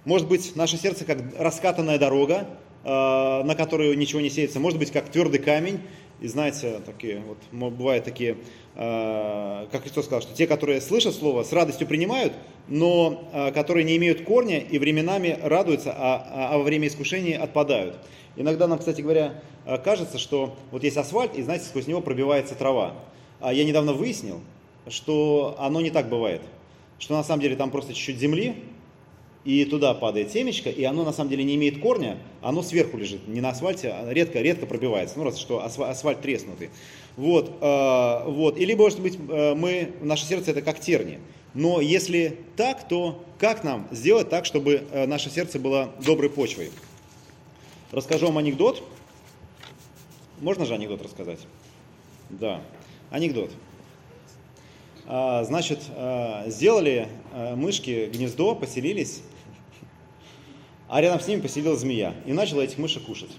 Может 0.05 0.29
быть, 0.29 0.55
наше 0.55 0.77
сердце 0.77 1.03
как 1.03 1.17
раскатанная 1.37 1.99
дорога, 1.99 2.47
на 2.85 3.53
которую 3.57 3.97
ничего 3.97 4.21
не 4.21 4.29
сеется, 4.29 4.61
может 4.61 4.79
быть 4.79 4.91
как 4.91 5.09
твердый 5.09 5.41
камень. 5.41 5.81
И 6.19 6.27
знаете, 6.27 6.81
такие 6.85 7.21
вот 7.21 7.37
бывают 7.71 8.03
такие, 8.03 8.37
э, 8.75 9.67
как 9.71 9.83
Христос 9.83 10.05
сказал, 10.05 10.21
что 10.21 10.33
те, 10.33 10.47
которые 10.47 10.81
слышат 10.81 11.13
слово, 11.13 11.43
с 11.43 11.53
радостью 11.53 11.87
принимают, 11.87 12.33
но 12.67 13.29
э, 13.33 13.51
которые 13.51 13.83
не 13.83 13.97
имеют 13.97 14.23
корня 14.23 14.59
и 14.59 14.79
временами 14.79 15.37
радуются, 15.43 15.93
а, 15.95 16.51
а 16.53 16.57
во 16.57 16.63
время 16.63 16.87
искушения 16.87 17.41
отпадают. 17.41 17.97
Иногда 18.35 18.67
нам, 18.67 18.79
кстати 18.79 19.01
говоря, 19.01 19.41
кажется, 19.83 20.19
что 20.19 20.55
вот 20.71 20.83
есть 20.83 20.97
асфальт, 20.97 21.35
и 21.35 21.41
знаете, 21.41 21.65
сквозь 21.65 21.87
него 21.87 22.01
пробивается 22.01 22.53
трава. 22.55 22.93
А 23.39 23.51
я 23.51 23.63
недавно 23.63 23.93
выяснил, 23.93 24.41
что 24.87 25.55
оно 25.59 25.81
не 25.81 25.89
так 25.89 26.07
бывает. 26.07 26.41
Что 26.99 27.15
на 27.15 27.23
самом 27.23 27.41
деле 27.41 27.55
там 27.55 27.71
просто 27.71 27.93
чуть-чуть 27.93 28.17
земли, 28.17 28.55
и 29.47 29.63
туда 29.63 29.93
падает 29.93 30.29
семечко, 30.29 30.69
и 30.69 30.83
оно 30.83 31.05
на 31.05 31.13
самом 31.13 31.29
деле 31.29 31.45
не 31.45 31.55
имеет 31.55 31.79
корня, 31.79 32.17
оно 32.41 32.61
сверху 32.61 32.97
лежит, 32.97 33.29
не 33.29 33.39
на 33.39 33.51
асфальте, 33.51 33.93
а 33.93 34.11
редко, 34.11 34.41
редко 34.41 34.65
пробивается, 34.65 35.17
ну 35.17 35.23
раз 35.23 35.37
что 35.37 35.63
асфальт, 35.63 35.91
асфальт 35.91 36.19
треснутый. 36.19 36.69
Вот, 37.15 37.53
э, 37.61 38.23
вот. 38.25 38.57
И 38.57 38.65
либо, 38.65 38.83
может 38.83 38.99
быть, 38.99 39.17
э, 39.17 39.55
мы, 39.55 39.93
наше 40.01 40.25
сердце 40.25 40.51
это 40.51 40.61
как 40.61 40.81
терни. 40.81 41.19
Но 41.53 41.79
если 41.79 42.39
так, 42.57 42.89
то 42.89 43.23
как 43.39 43.63
нам 43.63 43.87
сделать 43.89 44.29
так, 44.29 44.43
чтобы 44.43 44.83
э, 44.91 45.07
наше 45.07 45.29
сердце 45.29 45.59
было 45.59 45.93
доброй 46.05 46.29
почвой? 46.29 46.69
Расскажу 47.93 48.25
вам 48.25 48.39
анекдот. 48.39 48.83
Можно 50.41 50.65
же 50.65 50.73
анекдот 50.73 51.01
рассказать? 51.01 51.39
Да, 52.29 52.59
анекдот. 53.11 53.51
А, 55.05 55.45
значит, 55.45 55.79
э, 55.95 56.49
сделали 56.49 57.07
мышки 57.55 58.09
гнездо, 58.11 58.53
поселились 58.53 59.21
а 60.87 61.01
рядом 61.01 61.19
с 61.19 61.27
ними 61.27 61.41
поселилась 61.41 61.79
змея 61.79 62.13
и 62.25 62.33
начала 62.33 62.61
этих 62.61 62.77
мышек 62.77 63.03
кушать. 63.03 63.31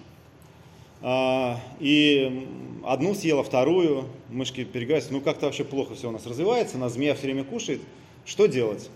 А, 1.01 1.61
и 1.79 2.47
одну 2.85 3.15
съела, 3.15 3.43
вторую, 3.43 4.07
мышки 4.29 4.65
переговариваются, 4.65 5.13
ну 5.13 5.21
как-то 5.21 5.47
вообще 5.47 5.65
плохо 5.65 5.95
все 5.95 6.09
у 6.09 6.13
нас 6.13 6.27
развивается, 6.27 6.79
нас 6.79 6.95
змея 6.95 7.15
все 7.15 7.25
время 7.25 7.45
кушает, 7.45 7.81
что 8.25 8.47
делать? 8.47 8.91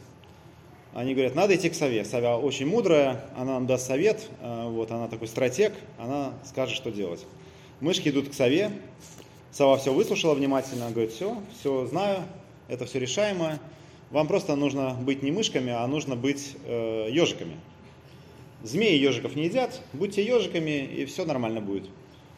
Они 0.94 1.14
говорят, 1.14 1.34
надо 1.34 1.56
идти 1.56 1.70
к 1.70 1.74
сове. 1.74 2.04
Сова 2.04 2.36
очень 2.36 2.66
мудрая, 2.66 3.24
она 3.34 3.54
нам 3.54 3.66
даст 3.66 3.86
совет, 3.86 4.28
а, 4.40 4.68
вот, 4.68 4.90
она 4.90 5.08
такой 5.08 5.28
стратег, 5.28 5.72
она 5.98 6.32
скажет, 6.44 6.76
что 6.76 6.90
делать. 6.90 7.24
Мышки 7.80 8.08
идут 8.08 8.28
к 8.28 8.34
сове, 8.34 8.72
сова 9.52 9.78
все 9.78 9.92
выслушала 9.92 10.34
внимательно, 10.34 10.90
говорит, 10.90 11.12
все, 11.12 11.38
все 11.58 11.86
знаю, 11.86 12.24
это 12.68 12.84
все 12.84 12.98
решаемо, 12.98 13.58
вам 14.10 14.26
просто 14.26 14.56
нужно 14.56 14.94
быть 14.94 15.22
не 15.22 15.30
мышками, 15.30 15.72
а 15.72 15.86
нужно 15.86 16.16
быть 16.16 16.56
э, 16.66 17.08
ежиками. 17.10 17.56
Змеи 18.62 18.96
ежиков 18.96 19.34
не 19.34 19.44
едят, 19.44 19.80
будьте 19.92 20.24
ежиками, 20.24 20.84
и 20.84 21.04
все 21.04 21.24
нормально 21.24 21.60
будет. 21.60 21.88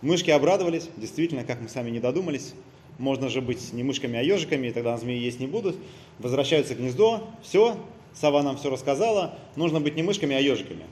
Мышки 0.00 0.30
обрадовались, 0.30 0.88
действительно, 0.96 1.44
как 1.44 1.60
мы 1.60 1.68
сами 1.68 1.90
не 1.90 2.00
додумались. 2.00 2.54
Можно 2.98 3.28
же 3.28 3.40
быть 3.40 3.72
не 3.72 3.82
мышками, 3.82 4.18
а 4.18 4.22
ежиками, 4.22 4.68
и 4.68 4.70
тогда 4.70 4.96
змеи 4.96 5.18
есть 5.18 5.40
не 5.40 5.46
будут. 5.46 5.76
Возвращаются 6.18 6.74
к 6.74 6.78
гнездо, 6.78 7.28
все, 7.42 7.76
сова 8.14 8.42
нам 8.42 8.56
все 8.56 8.70
рассказала, 8.70 9.38
нужно 9.56 9.80
быть 9.80 9.96
не 9.96 10.02
мышками, 10.02 10.34
а 10.34 10.40
ежиками. 10.40 10.84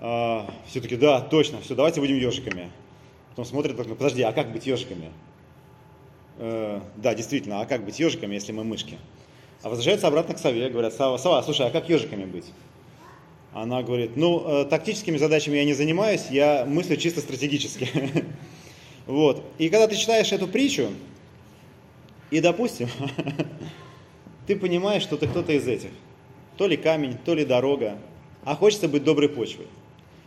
А, 0.00 0.48
все 0.66 0.80
таки 0.80 0.96
да, 0.96 1.20
точно, 1.20 1.60
все, 1.60 1.74
давайте 1.74 2.00
будем 2.00 2.16
ежиками. 2.16 2.70
Потом 3.30 3.44
смотрят, 3.44 3.76
подожди, 3.76 4.22
а 4.22 4.32
как 4.32 4.52
быть 4.52 4.66
ежиками? 4.66 5.10
Э, 6.38 6.80
да, 6.96 7.14
действительно, 7.14 7.60
а 7.60 7.66
как 7.66 7.84
быть 7.84 7.98
ежиками, 7.98 8.34
если 8.34 8.52
мы 8.52 8.64
мышки? 8.64 8.98
А 9.62 9.68
возвращаются 9.68 10.06
обратно 10.06 10.34
к 10.34 10.38
сове, 10.38 10.68
говорят, 10.68 10.94
сова, 10.94 11.18
сова 11.18 11.42
слушай, 11.42 11.66
а 11.66 11.70
как 11.70 11.88
ежиками 11.88 12.24
быть? 12.24 12.46
Она 13.62 13.82
говорит, 13.82 14.16
ну, 14.16 14.62
э, 14.62 14.64
тактическими 14.66 15.16
задачами 15.16 15.56
я 15.56 15.64
не 15.64 15.74
занимаюсь, 15.74 16.26
я 16.30 16.64
мыслю 16.64 16.96
чисто 16.96 17.20
стратегически. 17.20 17.88
Вот. 19.06 19.42
И 19.56 19.70
когда 19.70 19.88
ты 19.88 19.96
читаешь 19.96 20.30
эту 20.32 20.46
притчу, 20.46 20.90
и, 22.30 22.40
допустим, 22.40 22.90
ты 24.46 24.54
понимаешь, 24.54 25.02
что 25.02 25.16
ты 25.16 25.26
кто-то 25.26 25.50
из 25.54 25.66
этих. 25.66 25.88
То 26.58 26.66
ли 26.66 26.76
камень, 26.76 27.16
то 27.24 27.32
ли 27.34 27.46
дорога, 27.46 27.96
а 28.44 28.54
хочется 28.54 28.86
быть 28.86 29.04
доброй 29.04 29.30
почвой. 29.30 29.66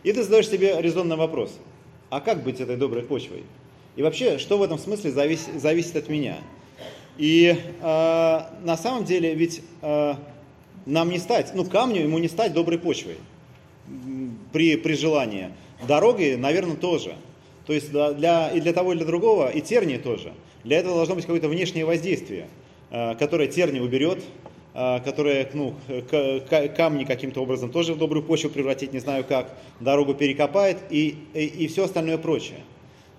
И 0.02 0.12
ты 0.12 0.24
задаешь 0.24 0.48
себе 0.48 0.82
резонный 0.82 1.14
вопрос. 1.14 1.60
А 2.10 2.20
как 2.20 2.42
быть 2.42 2.60
этой 2.60 2.76
доброй 2.76 3.04
почвой? 3.04 3.44
И 3.94 4.02
вообще, 4.02 4.38
что 4.38 4.58
в 4.58 4.62
этом 4.64 4.78
смысле 4.78 5.12
зависит, 5.12 5.60
зависит 5.60 5.94
от 5.94 6.08
меня? 6.08 6.38
И 7.18 7.56
э, 7.56 8.40
на 8.64 8.76
самом 8.76 9.04
деле 9.04 9.32
ведь 9.34 9.62
э, 9.80 10.14
нам 10.86 11.10
не 11.10 11.18
стать, 11.18 11.52
ну 11.54 11.64
камню 11.64 12.02
ему 12.02 12.18
не 12.18 12.28
стать 12.28 12.52
доброй 12.52 12.78
почвой 12.78 13.16
при, 14.52 14.76
при 14.76 14.94
желании. 14.94 15.50
Дорогой, 15.86 16.36
наверное, 16.36 16.76
тоже. 16.76 17.16
То 17.66 17.72
есть 17.72 17.90
для, 17.90 18.50
и 18.50 18.60
для 18.60 18.72
того, 18.72 18.92
и 18.92 18.96
для 18.96 19.06
другого, 19.06 19.48
и 19.48 19.60
тернии 19.60 19.96
тоже. 19.96 20.32
Для 20.64 20.78
этого 20.78 20.96
должно 20.96 21.14
быть 21.14 21.24
какое-то 21.24 21.48
внешнее 21.48 21.84
воздействие, 21.84 22.48
э, 22.90 23.14
которое 23.16 23.48
терни 23.48 23.80
уберет, 23.80 24.22
э, 24.74 25.00
которое 25.04 25.48
ну, 25.54 25.74
камни 26.76 27.04
каким-то 27.04 27.40
образом 27.42 27.70
тоже 27.70 27.94
в 27.94 27.98
добрую 27.98 28.24
почву 28.24 28.50
превратить, 28.50 28.92
не 28.92 29.00
знаю 29.00 29.24
как, 29.24 29.56
дорогу 29.80 30.14
перекопает 30.14 30.78
и, 30.90 31.16
и, 31.34 31.44
и 31.44 31.66
все 31.66 31.84
остальное 31.84 32.18
прочее. 32.18 32.60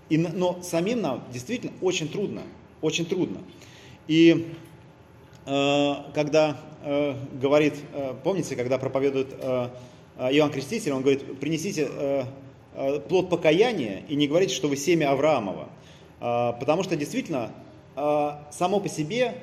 И, 0.09 0.17
но 0.17 0.59
самим 0.61 1.01
нам 1.01 1.23
действительно 1.31 1.73
очень 1.81 2.07
трудно, 2.07 2.43
очень 2.81 3.05
трудно. 3.05 3.39
И 4.07 4.47
э, 5.45 5.93
когда 6.13 6.57
э, 6.83 7.15
говорит, 7.41 7.75
э, 7.93 8.13
помните, 8.23 8.55
когда 8.55 8.77
проповедует 8.77 9.27
э, 9.39 9.69
э, 10.17 10.33
Иоанн 10.33 10.51
Креститель, 10.51 10.91
он 10.91 11.01
говорит, 11.01 11.39
принесите 11.39 11.87
э, 11.89 12.23
э, 12.75 12.99
плод 13.01 13.29
покаяния 13.29 14.03
и 14.07 14.15
не 14.15 14.27
говорите, 14.27 14.53
что 14.53 14.67
вы 14.67 14.77
семя 14.77 15.11
Авраамова. 15.11 15.69
Э, 16.19 16.53
потому 16.59 16.83
что 16.83 16.95
действительно 16.95 17.51
э, 17.95 18.31
само 18.51 18.79
по 18.79 18.89
себе 18.89 19.35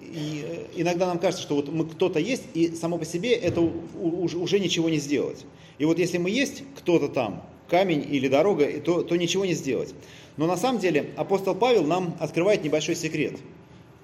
и 0.00 0.44
э, 0.46 0.80
иногда 0.80 1.06
нам 1.06 1.18
кажется, 1.18 1.42
что 1.42 1.56
вот 1.56 1.68
мы 1.68 1.86
кто-то 1.86 2.18
есть, 2.18 2.44
и 2.54 2.74
само 2.74 2.98
по 2.98 3.04
себе 3.04 3.34
это 3.34 3.60
уже 3.60 4.58
ничего 4.58 4.88
не 4.88 4.98
сделать. 4.98 5.44
И 5.78 5.84
вот 5.84 5.98
если 5.98 6.18
мы 6.18 6.30
есть 6.30 6.64
кто-то 6.76 7.08
там, 7.08 7.42
камень 7.68 8.04
или 8.08 8.28
дорога, 8.28 8.66
то, 8.80 9.02
то 9.02 9.16
ничего 9.16 9.44
не 9.44 9.54
сделать. 9.54 9.94
Но 10.36 10.46
на 10.46 10.56
самом 10.56 10.80
деле 10.80 11.10
апостол 11.16 11.54
Павел 11.54 11.84
нам 11.84 12.16
открывает 12.18 12.64
небольшой 12.64 12.96
секрет. 12.96 13.34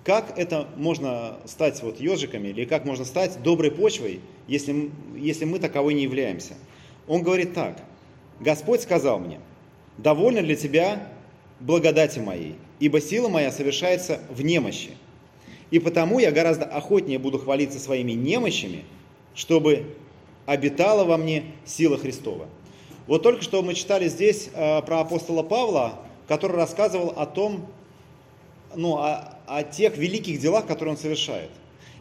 Как 0.07 0.39
это 0.39 0.69
можно 0.77 1.37
стать 1.47 1.83
вот 1.83 1.99
ежиками, 1.99 2.47
или 2.47 2.65
как 2.65 2.85
можно 2.85 3.05
стать 3.05 3.43
доброй 3.43 3.73
почвой, 3.73 4.21
если, 4.47 4.93
если 5.17 5.45
мы 5.45 5.59
таковой 5.59 5.95
не 5.95 6.05
являемся. 6.05 6.55
Он 7.09 7.25
говорит 7.25 7.55
так. 7.55 7.83
Господь 8.39 8.83
сказал 8.83 9.19
мне, 9.19 9.41
довольно 9.99 10.43
для 10.43 10.55
тебя 10.55 11.09
благодати 11.59 12.21
моей, 12.21 12.55
ибо 12.79 13.01
сила 13.01 13.29
моя 13.29 13.51
совершается 13.51 14.21
в 14.31 14.43
немощи. 14.43 14.91
И 15.73 15.81
потому 15.81 16.21
я 16.21 16.31
гораздо 16.31 16.67
охотнее 16.67 17.19
буду 17.19 17.41
хвалиться 17.41 17.81
своими 17.81 18.13
немощами, 18.13 18.85
чтобы 19.35 19.97
обитала 20.45 21.05
во 21.05 21.17
мне 21.17 21.47
сила 21.65 21.99
Христова. 21.99 22.47
Вот 23.09 23.25
только 23.25 23.43
что 23.43 23.61
мы 23.61 23.75
читали 23.75 24.07
здесь 24.07 24.51
э, 24.55 24.83
про 24.83 25.01
апостола 25.01 25.43
Павла, 25.43 25.99
который 26.29 26.55
рассказывал 26.55 27.09
о 27.17 27.27
том, 27.27 27.67
ну, 28.77 28.99
о, 28.99 29.36
о 29.47 29.63
тех 29.63 29.97
великих 29.97 30.41
делах, 30.41 30.67
которые 30.67 30.95
он 30.95 30.99
совершает. 30.99 31.51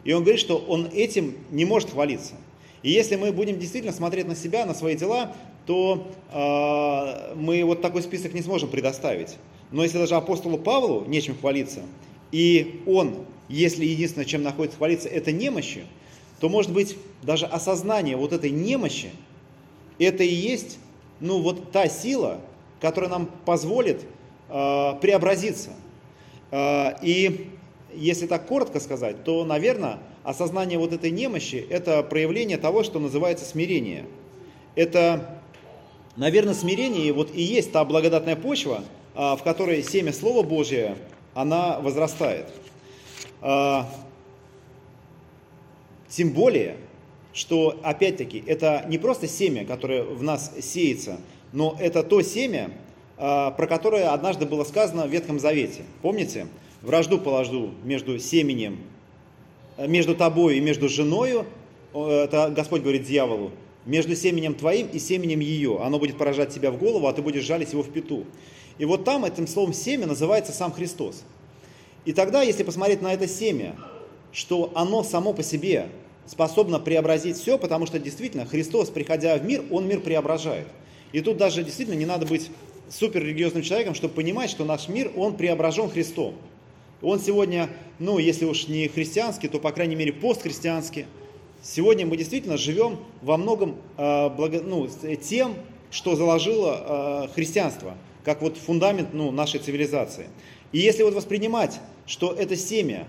И 0.04 0.12
он 0.12 0.22
говорит, 0.22 0.40
что 0.40 0.58
он 0.58 0.88
этим 0.92 1.36
не 1.50 1.64
может 1.64 1.90
хвалиться. 1.90 2.34
И 2.82 2.90
если 2.90 3.16
мы 3.16 3.32
будем 3.32 3.58
действительно 3.58 3.92
смотреть 3.92 4.28
на 4.28 4.36
себя, 4.36 4.64
на 4.66 4.74
свои 4.74 4.96
дела, 4.96 5.34
то 5.66 6.06
э, 6.30 7.34
мы 7.34 7.64
вот 7.64 7.82
такой 7.82 8.02
список 8.02 8.32
не 8.32 8.42
сможем 8.42 8.68
предоставить. 8.68 9.36
Но 9.72 9.82
если 9.82 9.98
даже 9.98 10.14
апостолу 10.14 10.58
Павлу 10.58 11.04
нечем 11.06 11.36
хвалиться, 11.36 11.80
и 12.30 12.82
он, 12.86 13.24
если 13.48 13.84
единственное, 13.84 14.26
чем 14.26 14.42
находится 14.42 14.78
хвалиться, 14.78 15.08
это 15.08 15.32
немощи, 15.32 15.84
то, 16.38 16.48
может 16.48 16.72
быть, 16.72 16.96
даже 17.22 17.46
осознание 17.46 18.16
вот 18.16 18.32
этой 18.32 18.50
немощи, 18.50 19.10
это 19.98 20.22
и 20.22 20.32
есть, 20.32 20.78
ну, 21.20 21.40
вот 21.40 21.72
та 21.72 21.88
сила, 21.88 22.40
которая 22.80 23.10
нам 23.10 23.28
позволит 23.44 24.02
э, 24.48 24.92
преобразиться. 25.00 25.70
Э, 26.56 26.94
и 27.02 27.50
если 27.92 28.26
так 28.26 28.46
коротко 28.46 28.80
сказать, 28.80 29.24
то, 29.24 29.44
наверное, 29.44 29.98
осознание 30.24 30.78
вот 30.78 30.92
этой 30.92 31.10
немощи– 31.10 31.66
это 31.70 32.02
проявление 32.02 32.56
того, 32.56 32.82
что 32.82 32.98
называется 32.98 33.44
смирение. 33.44 34.06
Это, 34.74 35.38
наверное, 36.16 36.54
смирение 36.54 37.12
вот 37.12 37.34
и 37.34 37.42
есть 37.42 37.72
та 37.72 37.84
благодатная 37.84 38.36
почва, 38.36 38.84
э, 39.14 39.18
в 39.18 39.40
которой 39.44 39.82
семя 39.82 40.14
Слова 40.14 40.42
Божия, 40.42 40.96
она 41.34 41.78
возрастает. 41.80 42.46
Э, 43.42 43.82
тем 46.08 46.30
более, 46.30 46.76
что, 47.34 47.78
опять-таки, 47.82 48.42
это 48.46 48.86
не 48.88 48.96
просто 48.96 49.28
семя, 49.28 49.66
которое 49.66 50.04
в 50.04 50.22
нас 50.22 50.52
сеется, 50.62 51.18
но 51.52 51.76
это 51.78 52.02
то 52.02 52.22
семя, 52.22 52.70
а, 52.70 52.85
про 53.16 53.66
которое 53.66 54.10
однажды 54.10 54.46
было 54.46 54.64
сказано 54.64 55.06
в 55.06 55.10
Ветхом 55.10 55.38
Завете. 55.38 55.82
Помните? 56.02 56.46
Вражду 56.82 57.18
положу 57.18 57.70
между 57.84 58.18
семенем, 58.18 58.78
э, 59.76 59.88
между 59.88 60.14
тобой 60.14 60.58
и 60.58 60.60
между 60.60 60.88
женою, 60.88 61.46
это 61.94 62.52
Господь 62.54 62.82
говорит 62.82 63.04
дьяволу, 63.04 63.50
между 63.86 64.14
семенем 64.14 64.54
твоим 64.54 64.88
и 64.88 64.98
семенем 64.98 65.40
ее. 65.40 65.80
Оно 65.82 65.98
будет 65.98 66.18
поражать 66.18 66.54
тебя 66.54 66.70
в 66.70 66.78
голову, 66.78 67.06
а 67.06 67.12
ты 67.12 67.22
будешь 67.22 67.44
жалить 67.44 67.72
его 67.72 67.82
в 67.82 67.90
пету. 67.90 68.24
И 68.78 68.84
вот 68.84 69.04
там 69.04 69.24
этим 69.24 69.46
словом 69.46 69.72
семя 69.72 70.06
называется 70.06 70.52
сам 70.52 70.72
Христос. 70.72 71.24
И 72.04 72.12
тогда, 72.12 72.42
если 72.42 72.62
посмотреть 72.62 73.00
на 73.00 73.14
это 73.14 73.26
семя, 73.26 73.74
что 74.30 74.70
оно 74.74 75.02
само 75.02 75.32
по 75.32 75.42
себе 75.42 75.88
способна 76.26 76.78
преобразить 76.78 77.38
все, 77.38 77.56
потому 77.58 77.86
что 77.86 77.98
действительно 77.98 78.44
Христос, 78.44 78.90
приходя 78.90 79.38
в 79.38 79.44
мир, 79.44 79.64
Он 79.70 79.88
мир 79.88 80.00
преображает. 80.00 80.66
И 81.12 81.20
тут 81.20 81.36
даже 81.38 81.64
действительно 81.64 81.96
не 81.96 82.04
надо 82.04 82.26
быть 82.26 82.50
суперрелигиозным 82.88 83.62
человеком, 83.62 83.94
чтобы 83.94 84.14
понимать, 84.14 84.50
что 84.50 84.64
наш 84.64 84.88
мир, 84.88 85.10
он 85.16 85.36
преображен 85.36 85.88
Христом. 85.90 86.34
Он 87.02 87.20
сегодня, 87.20 87.68
ну, 87.98 88.18
если 88.18 88.44
уж 88.44 88.68
не 88.68 88.88
христианский, 88.88 89.48
то, 89.48 89.58
по 89.58 89.72
крайней 89.72 89.96
мере, 89.96 90.12
постхристианский. 90.12 91.06
Сегодня 91.62 92.06
мы 92.06 92.16
действительно 92.16 92.56
живем 92.56 92.98
во 93.22 93.36
многом 93.36 93.76
э, 93.96 94.30
благо, 94.30 94.62
ну, 94.62 94.88
тем, 95.22 95.54
что 95.90 96.16
заложило 96.16 97.26
э, 97.28 97.34
христианство, 97.34 97.96
как 98.24 98.40
вот 98.40 98.56
фундамент 98.56 99.12
ну, 99.12 99.30
нашей 99.30 99.60
цивилизации. 99.60 100.28
И 100.72 100.78
если 100.78 101.02
вот 101.02 101.14
воспринимать, 101.14 101.80
что 102.06 102.32
это 102.32 102.56
семя, 102.56 103.06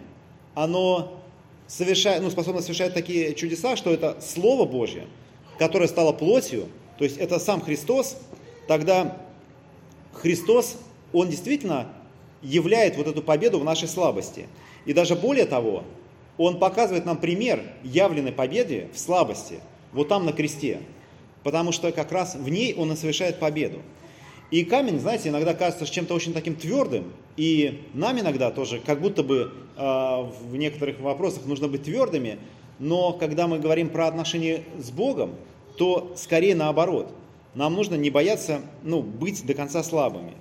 оно 0.54 1.22
совершает, 1.68 2.22
ну, 2.24 2.30
способна 2.30 2.62
совершать 2.62 2.94
такие 2.94 3.36
чудеса, 3.36 3.76
что 3.76 3.94
это 3.94 4.18
Слово 4.22 4.66
Божье, 4.66 5.06
которое 5.60 5.88
стало 5.88 6.12
плотью, 6.12 6.68
то 6.98 7.04
есть 7.04 7.18
это 7.18 7.40
сам 7.40 7.62
Христос, 7.62 8.18
тогда 8.68 9.18
Христос, 10.22 10.78
Он 11.14 11.30
действительно 11.30 11.88
являет 12.42 12.98
вот 12.98 13.08
эту 13.08 13.22
победу 13.22 13.60
в 13.60 13.64
нашей 13.64 13.88
слабости. 13.88 14.48
И 14.86 14.94
даже 14.94 15.16
более 15.16 15.46
того, 15.46 15.84
Он 16.38 16.60
показывает 16.60 17.06
нам 17.06 17.18
пример 17.18 17.62
явленной 17.84 18.32
победы 18.32 18.90
в 18.94 19.00
слабости, 19.00 19.60
вот 19.94 20.08
там 20.08 20.26
на 20.26 20.34
кресте. 20.34 20.80
Потому 21.44 21.72
что 21.72 21.92
как 21.92 22.12
раз 22.12 22.36
в 22.36 22.50
ней 22.50 22.74
Он 22.76 22.92
и 22.92 22.96
совершает 22.96 23.40
победу. 23.40 23.80
И 24.50 24.64
камень, 24.64 25.00
знаете, 25.00 25.30
иногда 25.30 25.54
кажется 25.54 25.86
чем-то 25.86 26.14
очень 26.14 26.34
таким 26.34 26.56
твердым, 26.56 27.12
и 27.36 27.82
нам 27.94 28.18
иногда 28.20 28.50
тоже, 28.50 28.80
как 28.80 29.02
будто 29.02 29.22
бы 29.22 29.52
э, 29.76 29.82
в 29.82 30.56
некоторых 30.56 31.00
вопросах 31.02 31.46
нужно 31.46 31.68
быть 31.68 31.84
твердыми, 31.84 32.40
но 32.80 33.12
когда 33.12 33.48
мы 33.48 33.60
говорим 33.60 33.90
про 33.90 34.08
отношения 34.08 34.64
с 34.80 34.90
Богом, 34.90 35.36
то 35.78 36.14
скорее 36.16 36.56
наоборот. 36.56 37.12
Нам 37.58 37.74
нужно 37.74 37.96
не 37.96 38.12
бояться 38.12 38.62
ну, 38.84 39.02
быть 39.02 39.44
до 39.44 39.56
конца 39.56 39.82
слабыми. 39.82 40.34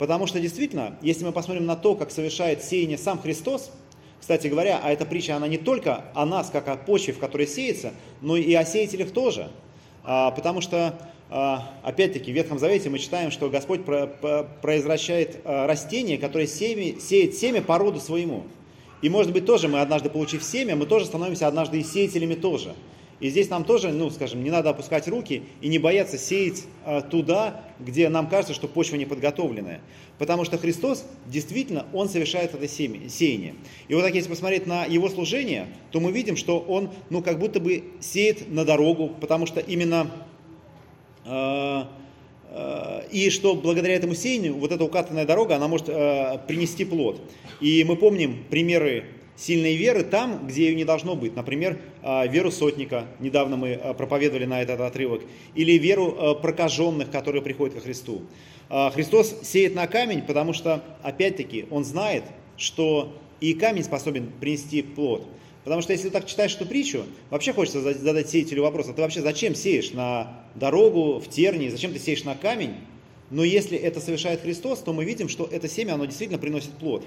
Потому 0.00 0.26
что 0.26 0.40
действительно, 0.40 0.98
если 1.00 1.24
мы 1.24 1.30
посмотрим 1.30 1.64
на 1.64 1.76
то, 1.76 1.94
как 1.94 2.10
совершает 2.10 2.64
сеяние 2.64 2.98
сам 2.98 3.20
Христос, 3.20 3.70
кстати 4.20 4.48
говоря, 4.48 4.80
а 4.82 4.90
эта 4.90 5.06
притча, 5.06 5.36
она 5.36 5.46
не 5.46 5.58
только 5.58 6.06
о 6.12 6.26
нас, 6.26 6.50
как 6.50 6.66
о 6.66 6.76
почве, 6.76 7.12
в 7.12 7.20
которой 7.20 7.46
сеется, 7.46 7.92
но 8.20 8.36
и 8.36 8.52
о 8.54 8.64
сеятелях 8.64 9.12
тоже. 9.12 9.48
А, 10.02 10.32
потому 10.32 10.60
что 10.60 10.98
а, 11.30 11.70
опять-таки, 11.84 12.32
в 12.32 12.34
Ветхом 12.34 12.58
Завете 12.58 12.90
мы 12.90 12.98
читаем, 12.98 13.30
что 13.30 13.48
Господь 13.48 13.84
произвращает 13.84 15.42
а, 15.44 15.68
растение, 15.68 16.18
которое 16.18 16.48
сеет 16.48 17.36
семя 17.36 17.62
по 17.62 17.78
роду 17.78 18.00
своему. 18.00 18.42
И 19.02 19.08
может 19.08 19.32
быть 19.32 19.46
тоже 19.46 19.68
мы 19.68 19.80
однажды 19.82 20.10
получив 20.10 20.42
семя, 20.42 20.74
мы 20.74 20.86
тоже 20.86 21.06
становимся 21.06 21.46
однажды 21.46 21.78
и 21.78 21.84
сеятелями 21.84 22.34
тоже. 22.34 22.74
И 23.18 23.30
здесь 23.30 23.48
нам 23.48 23.64
тоже, 23.64 23.92
ну, 23.92 24.10
скажем, 24.10 24.44
не 24.44 24.50
надо 24.50 24.70
опускать 24.70 25.08
руки 25.08 25.44
и 25.62 25.68
не 25.68 25.78
бояться 25.78 26.18
сеять 26.18 26.64
а, 26.84 27.00
туда, 27.00 27.62
где 27.80 28.08
нам 28.08 28.28
кажется, 28.28 28.52
что 28.52 28.68
почва 28.68 28.96
не 28.96 29.06
подготовленная. 29.06 29.80
Потому 30.18 30.44
что 30.44 30.58
Христос 30.58 31.04
действительно, 31.26 31.86
Он 31.92 32.08
совершает 32.08 32.54
это 32.54 32.68
сеяние. 32.68 33.54
И 33.88 33.94
вот 33.94 34.02
так, 34.02 34.14
если 34.14 34.28
посмотреть 34.28 34.66
на 34.66 34.84
Его 34.84 35.08
служение, 35.08 35.68
то 35.92 36.00
мы 36.00 36.12
видим, 36.12 36.36
что 36.36 36.58
Он, 36.58 36.90
ну, 37.08 37.22
как 37.22 37.38
будто 37.38 37.58
бы 37.58 37.84
сеет 38.00 38.50
на 38.50 38.64
дорогу, 38.64 39.10
потому 39.20 39.46
что 39.46 39.60
именно 39.60 40.10
а, 41.24 41.90
и 43.10 43.30
что 43.30 43.54
благодаря 43.54 43.94
этому 43.94 44.14
сеянию 44.14 44.54
вот 44.54 44.72
эта 44.72 44.84
укатанная 44.84 45.26
дорога, 45.26 45.56
она 45.56 45.68
может 45.68 45.88
а, 45.88 46.38
принести 46.38 46.84
плод. 46.84 47.20
И 47.60 47.84
мы 47.84 47.96
помним 47.96 48.44
примеры 48.48 49.04
сильной 49.36 49.76
веры 49.76 50.02
там, 50.02 50.46
где 50.46 50.66
ее 50.66 50.74
не 50.74 50.84
должно 50.84 51.14
быть. 51.14 51.36
Например, 51.36 51.78
веру 52.28 52.50
сотника, 52.50 53.06
недавно 53.20 53.56
мы 53.56 53.94
проповедовали 53.96 54.46
на 54.46 54.62
этот 54.62 54.80
отрывок, 54.80 55.22
или 55.54 55.78
веру 55.78 56.36
прокаженных, 56.40 57.10
которые 57.10 57.42
приходят 57.42 57.74
ко 57.74 57.80
Христу. 57.80 58.22
Христос 58.68 59.36
сеет 59.42 59.74
на 59.74 59.86
камень, 59.86 60.22
потому 60.22 60.52
что, 60.52 60.82
опять-таки, 61.02 61.66
Он 61.70 61.84
знает, 61.84 62.24
что 62.56 63.12
и 63.40 63.52
камень 63.52 63.84
способен 63.84 64.32
принести 64.40 64.82
плод. 64.82 65.26
Потому 65.62 65.82
что 65.82 65.92
если 65.92 66.10
так 66.10 66.26
читаешь 66.26 66.54
эту 66.54 66.64
притчу, 66.64 67.04
вообще 67.28 67.52
хочется 67.52 67.80
задать 67.80 68.30
сеятелю 68.30 68.62
вопрос, 68.62 68.88
а 68.88 68.92
ты 68.92 69.02
вообще 69.02 69.20
зачем 69.20 69.54
сеешь 69.54 69.90
на 69.90 70.44
дорогу, 70.54 71.18
в 71.18 71.28
тернии, 71.28 71.68
зачем 71.68 71.92
ты 71.92 71.98
сеешь 71.98 72.24
на 72.24 72.36
камень? 72.36 72.74
Но 73.30 73.42
если 73.42 73.76
это 73.76 74.00
совершает 74.00 74.42
Христос, 74.42 74.78
то 74.78 74.92
мы 74.92 75.04
видим, 75.04 75.28
что 75.28 75.48
это 75.50 75.68
семя, 75.68 75.94
оно 75.94 76.04
действительно 76.04 76.38
приносит 76.38 76.70
плод. 76.70 77.04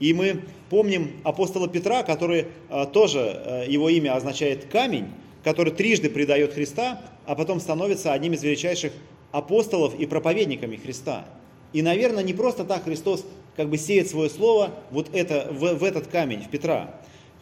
И 0.00 0.12
мы 0.12 0.42
помним 0.70 1.12
апостола 1.24 1.68
Петра, 1.68 2.02
который 2.02 2.46
э, 2.68 2.86
тоже, 2.92 3.18
э, 3.20 3.64
его 3.68 3.88
имя 3.88 4.14
означает 4.14 4.66
камень, 4.66 5.08
который 5.42 5.72
трижды 5.72 6.08
предает 6.08 6.52
Христа, 6.52 7.00
а 7.26 7.34
потом 7.34 7.60
становится 7.60 8.12
одним 8.12 8.32
из 8.32 8.42
величайших 8.42 8.92
апостолов 9.32 9.98
и 9.98 10.06
проповедниками 10.06 10.76
Христа. 10.76 11.26
И, 11.72 11.82
наверное, 11.82 12.22
не 12.22 12.32
просто 12.32 12.64
так 12.64 12.84
Христос 12.84 13.26
как 13.56 13.68
бы 13.68 13.76
сеет 13.76 14.08
свое 14.08 14.30
слово 14.30 14.70
вот 14.90 15.08
это, 15.12 15.48
в, 15.50 15.74
в 15.74 15.84
этот 15.84 16.06
камень, 16.06 16.42
в 16.42 16.48
Петра. 16.48 16.94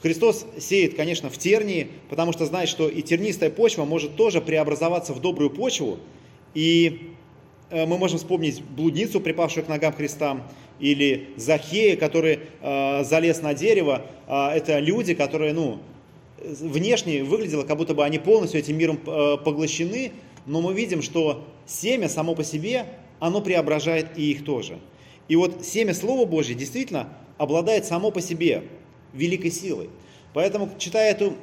Христос 0.03 0.47
сеет, 0.59 0.95
конечно, 0.95 1.31
в 1.31 1.39
тернии, 1.39 1.89
потому 2.09 2.33
что 2.33 2.47
знает, 2.47 2.69
что 2.69 2.89
и 2.89 3.03
тернистая 3.03 3.51
почва 3.51 3.85
может 3.85 4.17
тоже 4.17 4.41
преобразоваться 4.41 5.13
в 5.13 5.21
добрую 5.21 5.51
почву. 5.51 5.99
И 6.55 7.13
э, 7.71 7.87
мы 7.87 7.99
можем 7.99 8.19
вспомнить 8.19 8.63
блудницу, 8.63 9.21
припавшую 9.21 9.65
к 9.65 9.69
ногам 9.69 9.93
Христа, 9.93 10.47
или 10.79 11.29
Захея, 11.37 11.97
который 11.97 12.41
э, 12.61 13.05
залез 13.05 13.43
на 13.43 13.55
дерево. 13.55 14.03
Э, 14.27 14.49
это 14.49 14.79
люди, 14.79 15.15
которые, 15.15 15.53
ну, 15.53 15.81
внешне 16.39 17.25
выглядело, 17.25 17.65
как 17.65 17.77
будто 17.79 17.95
бы 17.95 18.05
они 18.05 18.19
полностью 18.19 18.61
этим 18.61 18.77
миром 18.77 19.01
э, 19.07 19.37
поглощены, 19.45 20.13
но 20.47 20.61
мы 20.61 20.75
видим, 20.75 21.03
что 21.03 21.45
семя 21.67 22.09
само 22.09 22.35
по 22.35 22.45
себе, 22.45 22.87
оно 23.19 23.41
преображает 23.41 24.17
и 24.17 24.31
их 24.31 24.45
тоже. 24.45 24.79
И 25.29 25.37
вот 25.37 25.65
семя 25.65 25.95
Слова 25.95 26.25
Божье 26.25 26.55
действительно 26.55 27.09
обладает 27.39 27.85
само 27.85 28.11
по 28.11 28.21
себе 28.21 28.65
великой 29.13 29.51
силой. 29.51 29.91
Поэтому, 30.33 30.71
читая 30.79 31.11
эту 31.11 31.35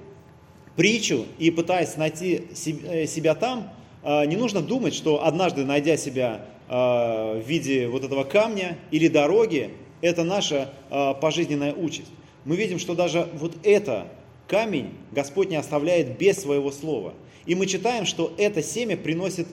притчу 0.75 1.25
и 1.37 1.51
пытаясь 1.51 1.97
найти 1.97 2.43
э, 2.85 3.05
себя 3.05 3.35
там, 3.35 3.73
э, 4.03 4.25
не 4.25 4.35
нужно 4.35 4.61
думать, 4.61 4.93
что 4.93 5.25
однажды, 5.25 5.65
найдя 5.65 5.97
себя 5.97 6.45
в 6.67 7.41
виде 7.45 7.87
вот 7.87 8.03
этого 8.03 8.23
камня 8.23 8.77
или 8.91 9.07
дороги, 9.07 9.71
это 10.01 10.23
наша 10.23 10.73
пожизненная 11.21 11.73
участь. 11.73 12.11
Мы 12.45 12.55
видим, 12.55 12.79
что 12.79 12.95
даже 12.95 13.27
вот 13.33 13.55
это 13.63 14.07
камень 14.47 14.91
Господь 15.11 15.49
не 15.49 15.55
оставляет 15.55 16.17
без 16.17 16.41
своего 16.41 16.71
слова. 16.71 17.13
И 17.45 17.55
мы 17.55 17.65
читаем, 17.65 18.05
что 18.05 18.33
это 18.37 18.61
семя 18.61 18.97
приносит, 18.97 19.47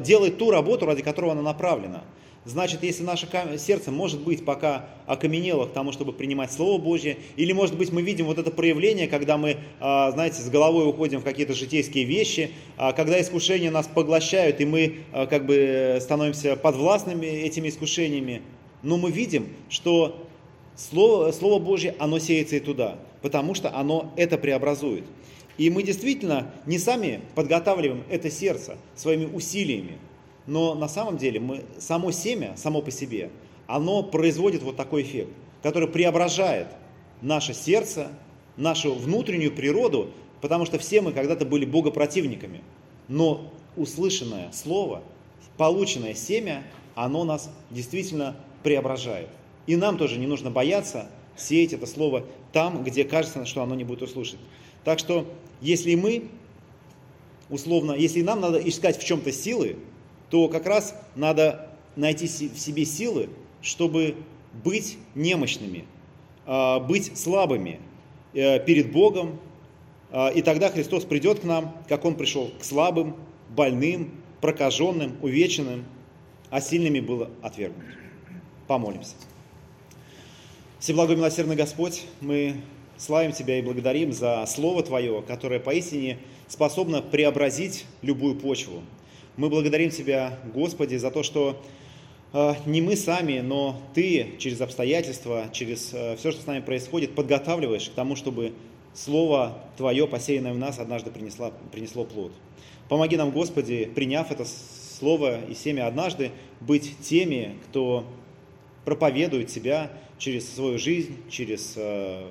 делает 0.00 0.38
ту 0.38 0.50
работу, 0.50 0.86
ради 0.86 1.02
которой 1.02 1.32
оно 1.32 1.42
направлено. 1.42 2.02
Значит, 2.44 2.82
если 2.82 3.04
наше 3.04 3.28
сердце 3.56 3.92
может 3.92 4.20
быть 4.20 4.44
пока 4.44 4.86
окаменело 5.06 5.66
к 5.66 5.72
тому, 5.72 5.92
чтобы 5.92 6.12
принимать 6.12 6.50
Слово 6.50 6.80
Божье, 6.80 7.18
или, 7.36 7.52
может 7.52 7.76
быть, 7.78 7.92
мы 7.92 8.02
видим 8.02 8.26
вот 8.26 8.38
это 8.38 8.50
проявление, 8.50 9.06
когда 9.06 9.36
мы, 9.36 9.58
а, 9.78 10.10
знаете, 10.10 10.42
с 10.42 10.50
головой 10.50 10.88
уходим 10.88 11.20
в 11.20 11.24
какие-то 11.24 11.54
житейские 11.54 12.04
вещи, 12.04 12.50
а, 12.76 12.92
когда 12.92 13.20
искушения 13.20 13.70
нас 13.70 13.86
поглощают, 13.86 14.60
и 14.60 14.64
мы 14.64 14.96
а, 15.12 15.26
как 15.26 15.46
бы 15.46 15.98
становимся 16.00 16.56
подвластными 16.56 17.26
этими 17.26 17.68
искушениями, 17.68 18.42
но 18.82 18.96
мы 18.96 19.12
видим, 19.12 19.48
что 19.68 20.26
Слово, 20.74 21.30
Слово 21.30 21.60
Божье, 21.60 21.94
оно 22.00 22.18
сеется 22.18 22.56
и 22.56 22.60
туда, 22.60 22.98
потому 23.20 23.54
что 23.54 23.72
оно 23.72 24.12
это 24.16 24.36
преобразует. 24.36 25.04
И 25.58 25.70
мы 25.70 25.84
действительно 25.84 26.50
не 26.66 26.78
сами 26.78 27.20
подготавливаем 27.36 28.02
это 28.10 28.30
сердце 28.30 28.78
своими 28.96 29.26
усилиями, 29.26 29.98
но 30.46 30.74
на 30.74 30.88
самом 30.88 31.18
деле 31.18 31.40
мы, 31.40 31.64
само 31.78 32.10
семя, 32.10 32.54
само 32.56 32.82
по 32.82 32.90
себе, 32.90 33.30
оно 33.66 34.02
производит 34.02 34.62
вот 34.62 34.76
такой 34.76 35.02
эффект, 35.02 35.30
который 35.62 35.88
преображает 35.88 36.68
наше 37.20 37.54
сердце, 37.54 38.08
нашу 38.56 38.94
внутреннюю 38.94 39.52
природу, 39.52 40.10
потому 40.40 40.66
что 40.66 40.78
все 40.78 41.00
мы 41.00 41.12
когда-то 41.12 41.46
были 41.46 41.64
богопротивниками. 41.64 42.62
Но 43.08 43.52
услышанное 43.76 44.50
слово, 44.52 45.02
полученное 45.56 46.14
семя, 46.14 46.64
оно 46.94 47.24
нас 47.24 47.50
действительно 47.70 48.36
преображает. 48.62 49.28
И 49.66 49.76
нам 49.76 49.96
тоже 49.96 50.18
не 50.18 50.26
нужно 50.26 50.50
бояться 50.50 51.08
сеять 51.36 51.72
это 51.72 51.86
слово 51.86 52.24
там, 52.52 52.84
где 52.84 53.04
кажется, 53.04 53.46
что 53.46 53.62
оно 53.62 53.74
не 53.74 53.84
будет 53.84 54.02
услышать. 54.02 54.38
Так 54.84 54.98
что, 54.98 55.26
если 55.60 55.94
мы, 55.94 56.28
условно, 57.48 57.92
если 57.92 58.22
нам 58.22 58.40
надо 58.40 58.58
искать 58.58 58.98
в 58.98 59.04
чем-то 59.04 59.32
силы, 59.32 59.76
то 60.32 60.48
как 60.48 60.64
раз 60.64 60.94
надо 61.14 61.68
найти 61.94 62.26
в 62.26 62.58
себе 62.58 62.86
силы, 62.86 63.28
чтобы 63.60 64.16
быть 64.64 64.96
немощными, 65.14 65.84
а, 66.46 66.80
быть 66.80 67.18
слабыми 67.18 67.80
э, 68.32 68.58
перед 68.64 68.92
Богом, 68.92 69.38
а, 70.10 70.28
и 70.28 70.40
тогда 70.40 70.70
Христос 70.70 71.04
придет 71.04 71.40
к 71.40 71.44
нам, 71.44 71.76
как 71.86 72.06
Он 72.06 72.14
пришел 72.14 72.50
к 72.58 72.64
слабым, 72.64 73.14
больным, 73.50 74.10
прокаженным, 74.40 75.18
увеченным, 75.20 75.84
а 76.48 76.62
сильными 76.62 77.00
было 77.00 77.30
отвергнут. 77.42 77.84
Помолимся. 78.66 79.16
Всеблагой 80.78 81.16
милосердный 81.16 81.56
Господь, 81.56 82.04
мы 82.22 82.56
славим 82.96 83.32
Тебя 83.32 83.58
и 83.58 83.62
благодарим 83.62 84.14
за 84.14 84.46
Слово 84.46 84.82
Твое, 84.82 85.20
которое 85.20 85.60
поистине 85.60 86.20
способно 86.48 87.02
преобразить 87.02 87.84
любую 88.00 88.36
почву, 88.36 88.82
мы 89.36 89.48
благодарим 89.48 89.90
Тебя, 89.90 90.38
Господи, 90.52 90.96
за 90.96 91.10
то, 91.10 91.22
что 91.22 91.60
э, 92.32 92.54
не 92.66 92.80
мы 92.80 92.96
сами, 92.96 93.40
но 93.40 93.80
Ты 93.94 94.34
через 94.38 94.60
обстоятельства, 94.60 95.46
через 95.52 95.90
э, 95.94 96.16
все, 96.16 96.32
что 96.32 96.42
с 96.42 96.46
нами 96.46 96.60
происходит, 96.60 97.14
подготавливаешь 97.14 97.88
к 97.88 97.94
тому, 97.94 98.14
чтобы 98.14 98.52
Слово 98.94 99.58
Твое, 99.78 100.06
посеянное 100.06 100.52
в 100.52 100.58
нас, 100.58 100.78
однажды 100.78 101.10
принесло, 101.10 101.52
принесло 101.72 102.04
плод. 102.04 102.32
Помоги 102.88 103.16
нам, 103.16 103.30
Господи, 103.30 103.90
приняв 103.94 104.30
это 104.30 104.44
Слово 104.44 105.42
и 105.46 105.54
семя 105.54 105.86
однажды, 105.86 106.30
быть 106.60 106.98
теми, 107.00 107.56
кто 107.68 108.04
проповедует 108.84 109.48
Тебя 109.48 109.90
через 110.18 110.54
свою 110.54 110.78
жизнь, 110.78 111.16
через, 111.30 111.72
э, 111.76 112.26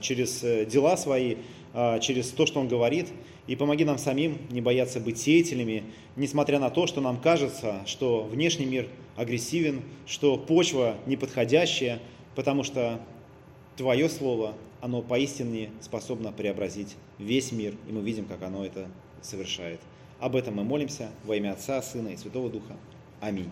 через 0.00 0.40
дела 0.66 0.96
свои, 0.96 1.36
через 2.00 2.30
то, 2.30 2.46
что 2.46 2.60
Он 2.60 2.68
говорит– 2.68 3.08
и 3.46 3.56
помоги 3.56 3.84
нам 3.84 3.98
самим 3.98 4.38
не 4.50 4.60
бояться 4.60 5.00
быть 5.00 5.18
сеятелями, 5.18 5.84
несмотря 6.16 6.58
на 6.58 6.70
то, 6.70 6.86
что 6.86 7.00
нам 7.00 7.20
кажется, 7.20 7.82
что 7.86 8.22
внешний 8.22 8.64
мир 8.64 8.88
агрессивен, 9.16 9.82
что 10.06 10.38
почва 10.38 10.96
неподходящая, 11.06 12.00
потому 12.34 12.62
что 12.62 13.00
Твое 13.76 14.08
Слово, 14.08 14.54
оно 14.80 15.02
поистине 15.02 15.70
способно 15.80 16.32
преобразить 16.32 16.96
весь 17.18 17.52
мир, 17.52 17.74
и 17.88 17.92
мы 17.92 18.00
видим, 18.00 18.24
как 18.24 18.42
оно 18.42 18.64
это 18.64 18.88
совершает. 19.20 19.80
Об 20.20 20.36
этом 20.36 20.54
мы 20.54 20.64
молимся 20.64 21.10
во 21.24 21.36
имя 21.36 21.52
Отца, 21.52 21.82
Сына 21.82 22.08
и 22.08 22.16
Святого 22.16 22.48
Духа. 22.48 22.76
Аминь. 23.20 23.50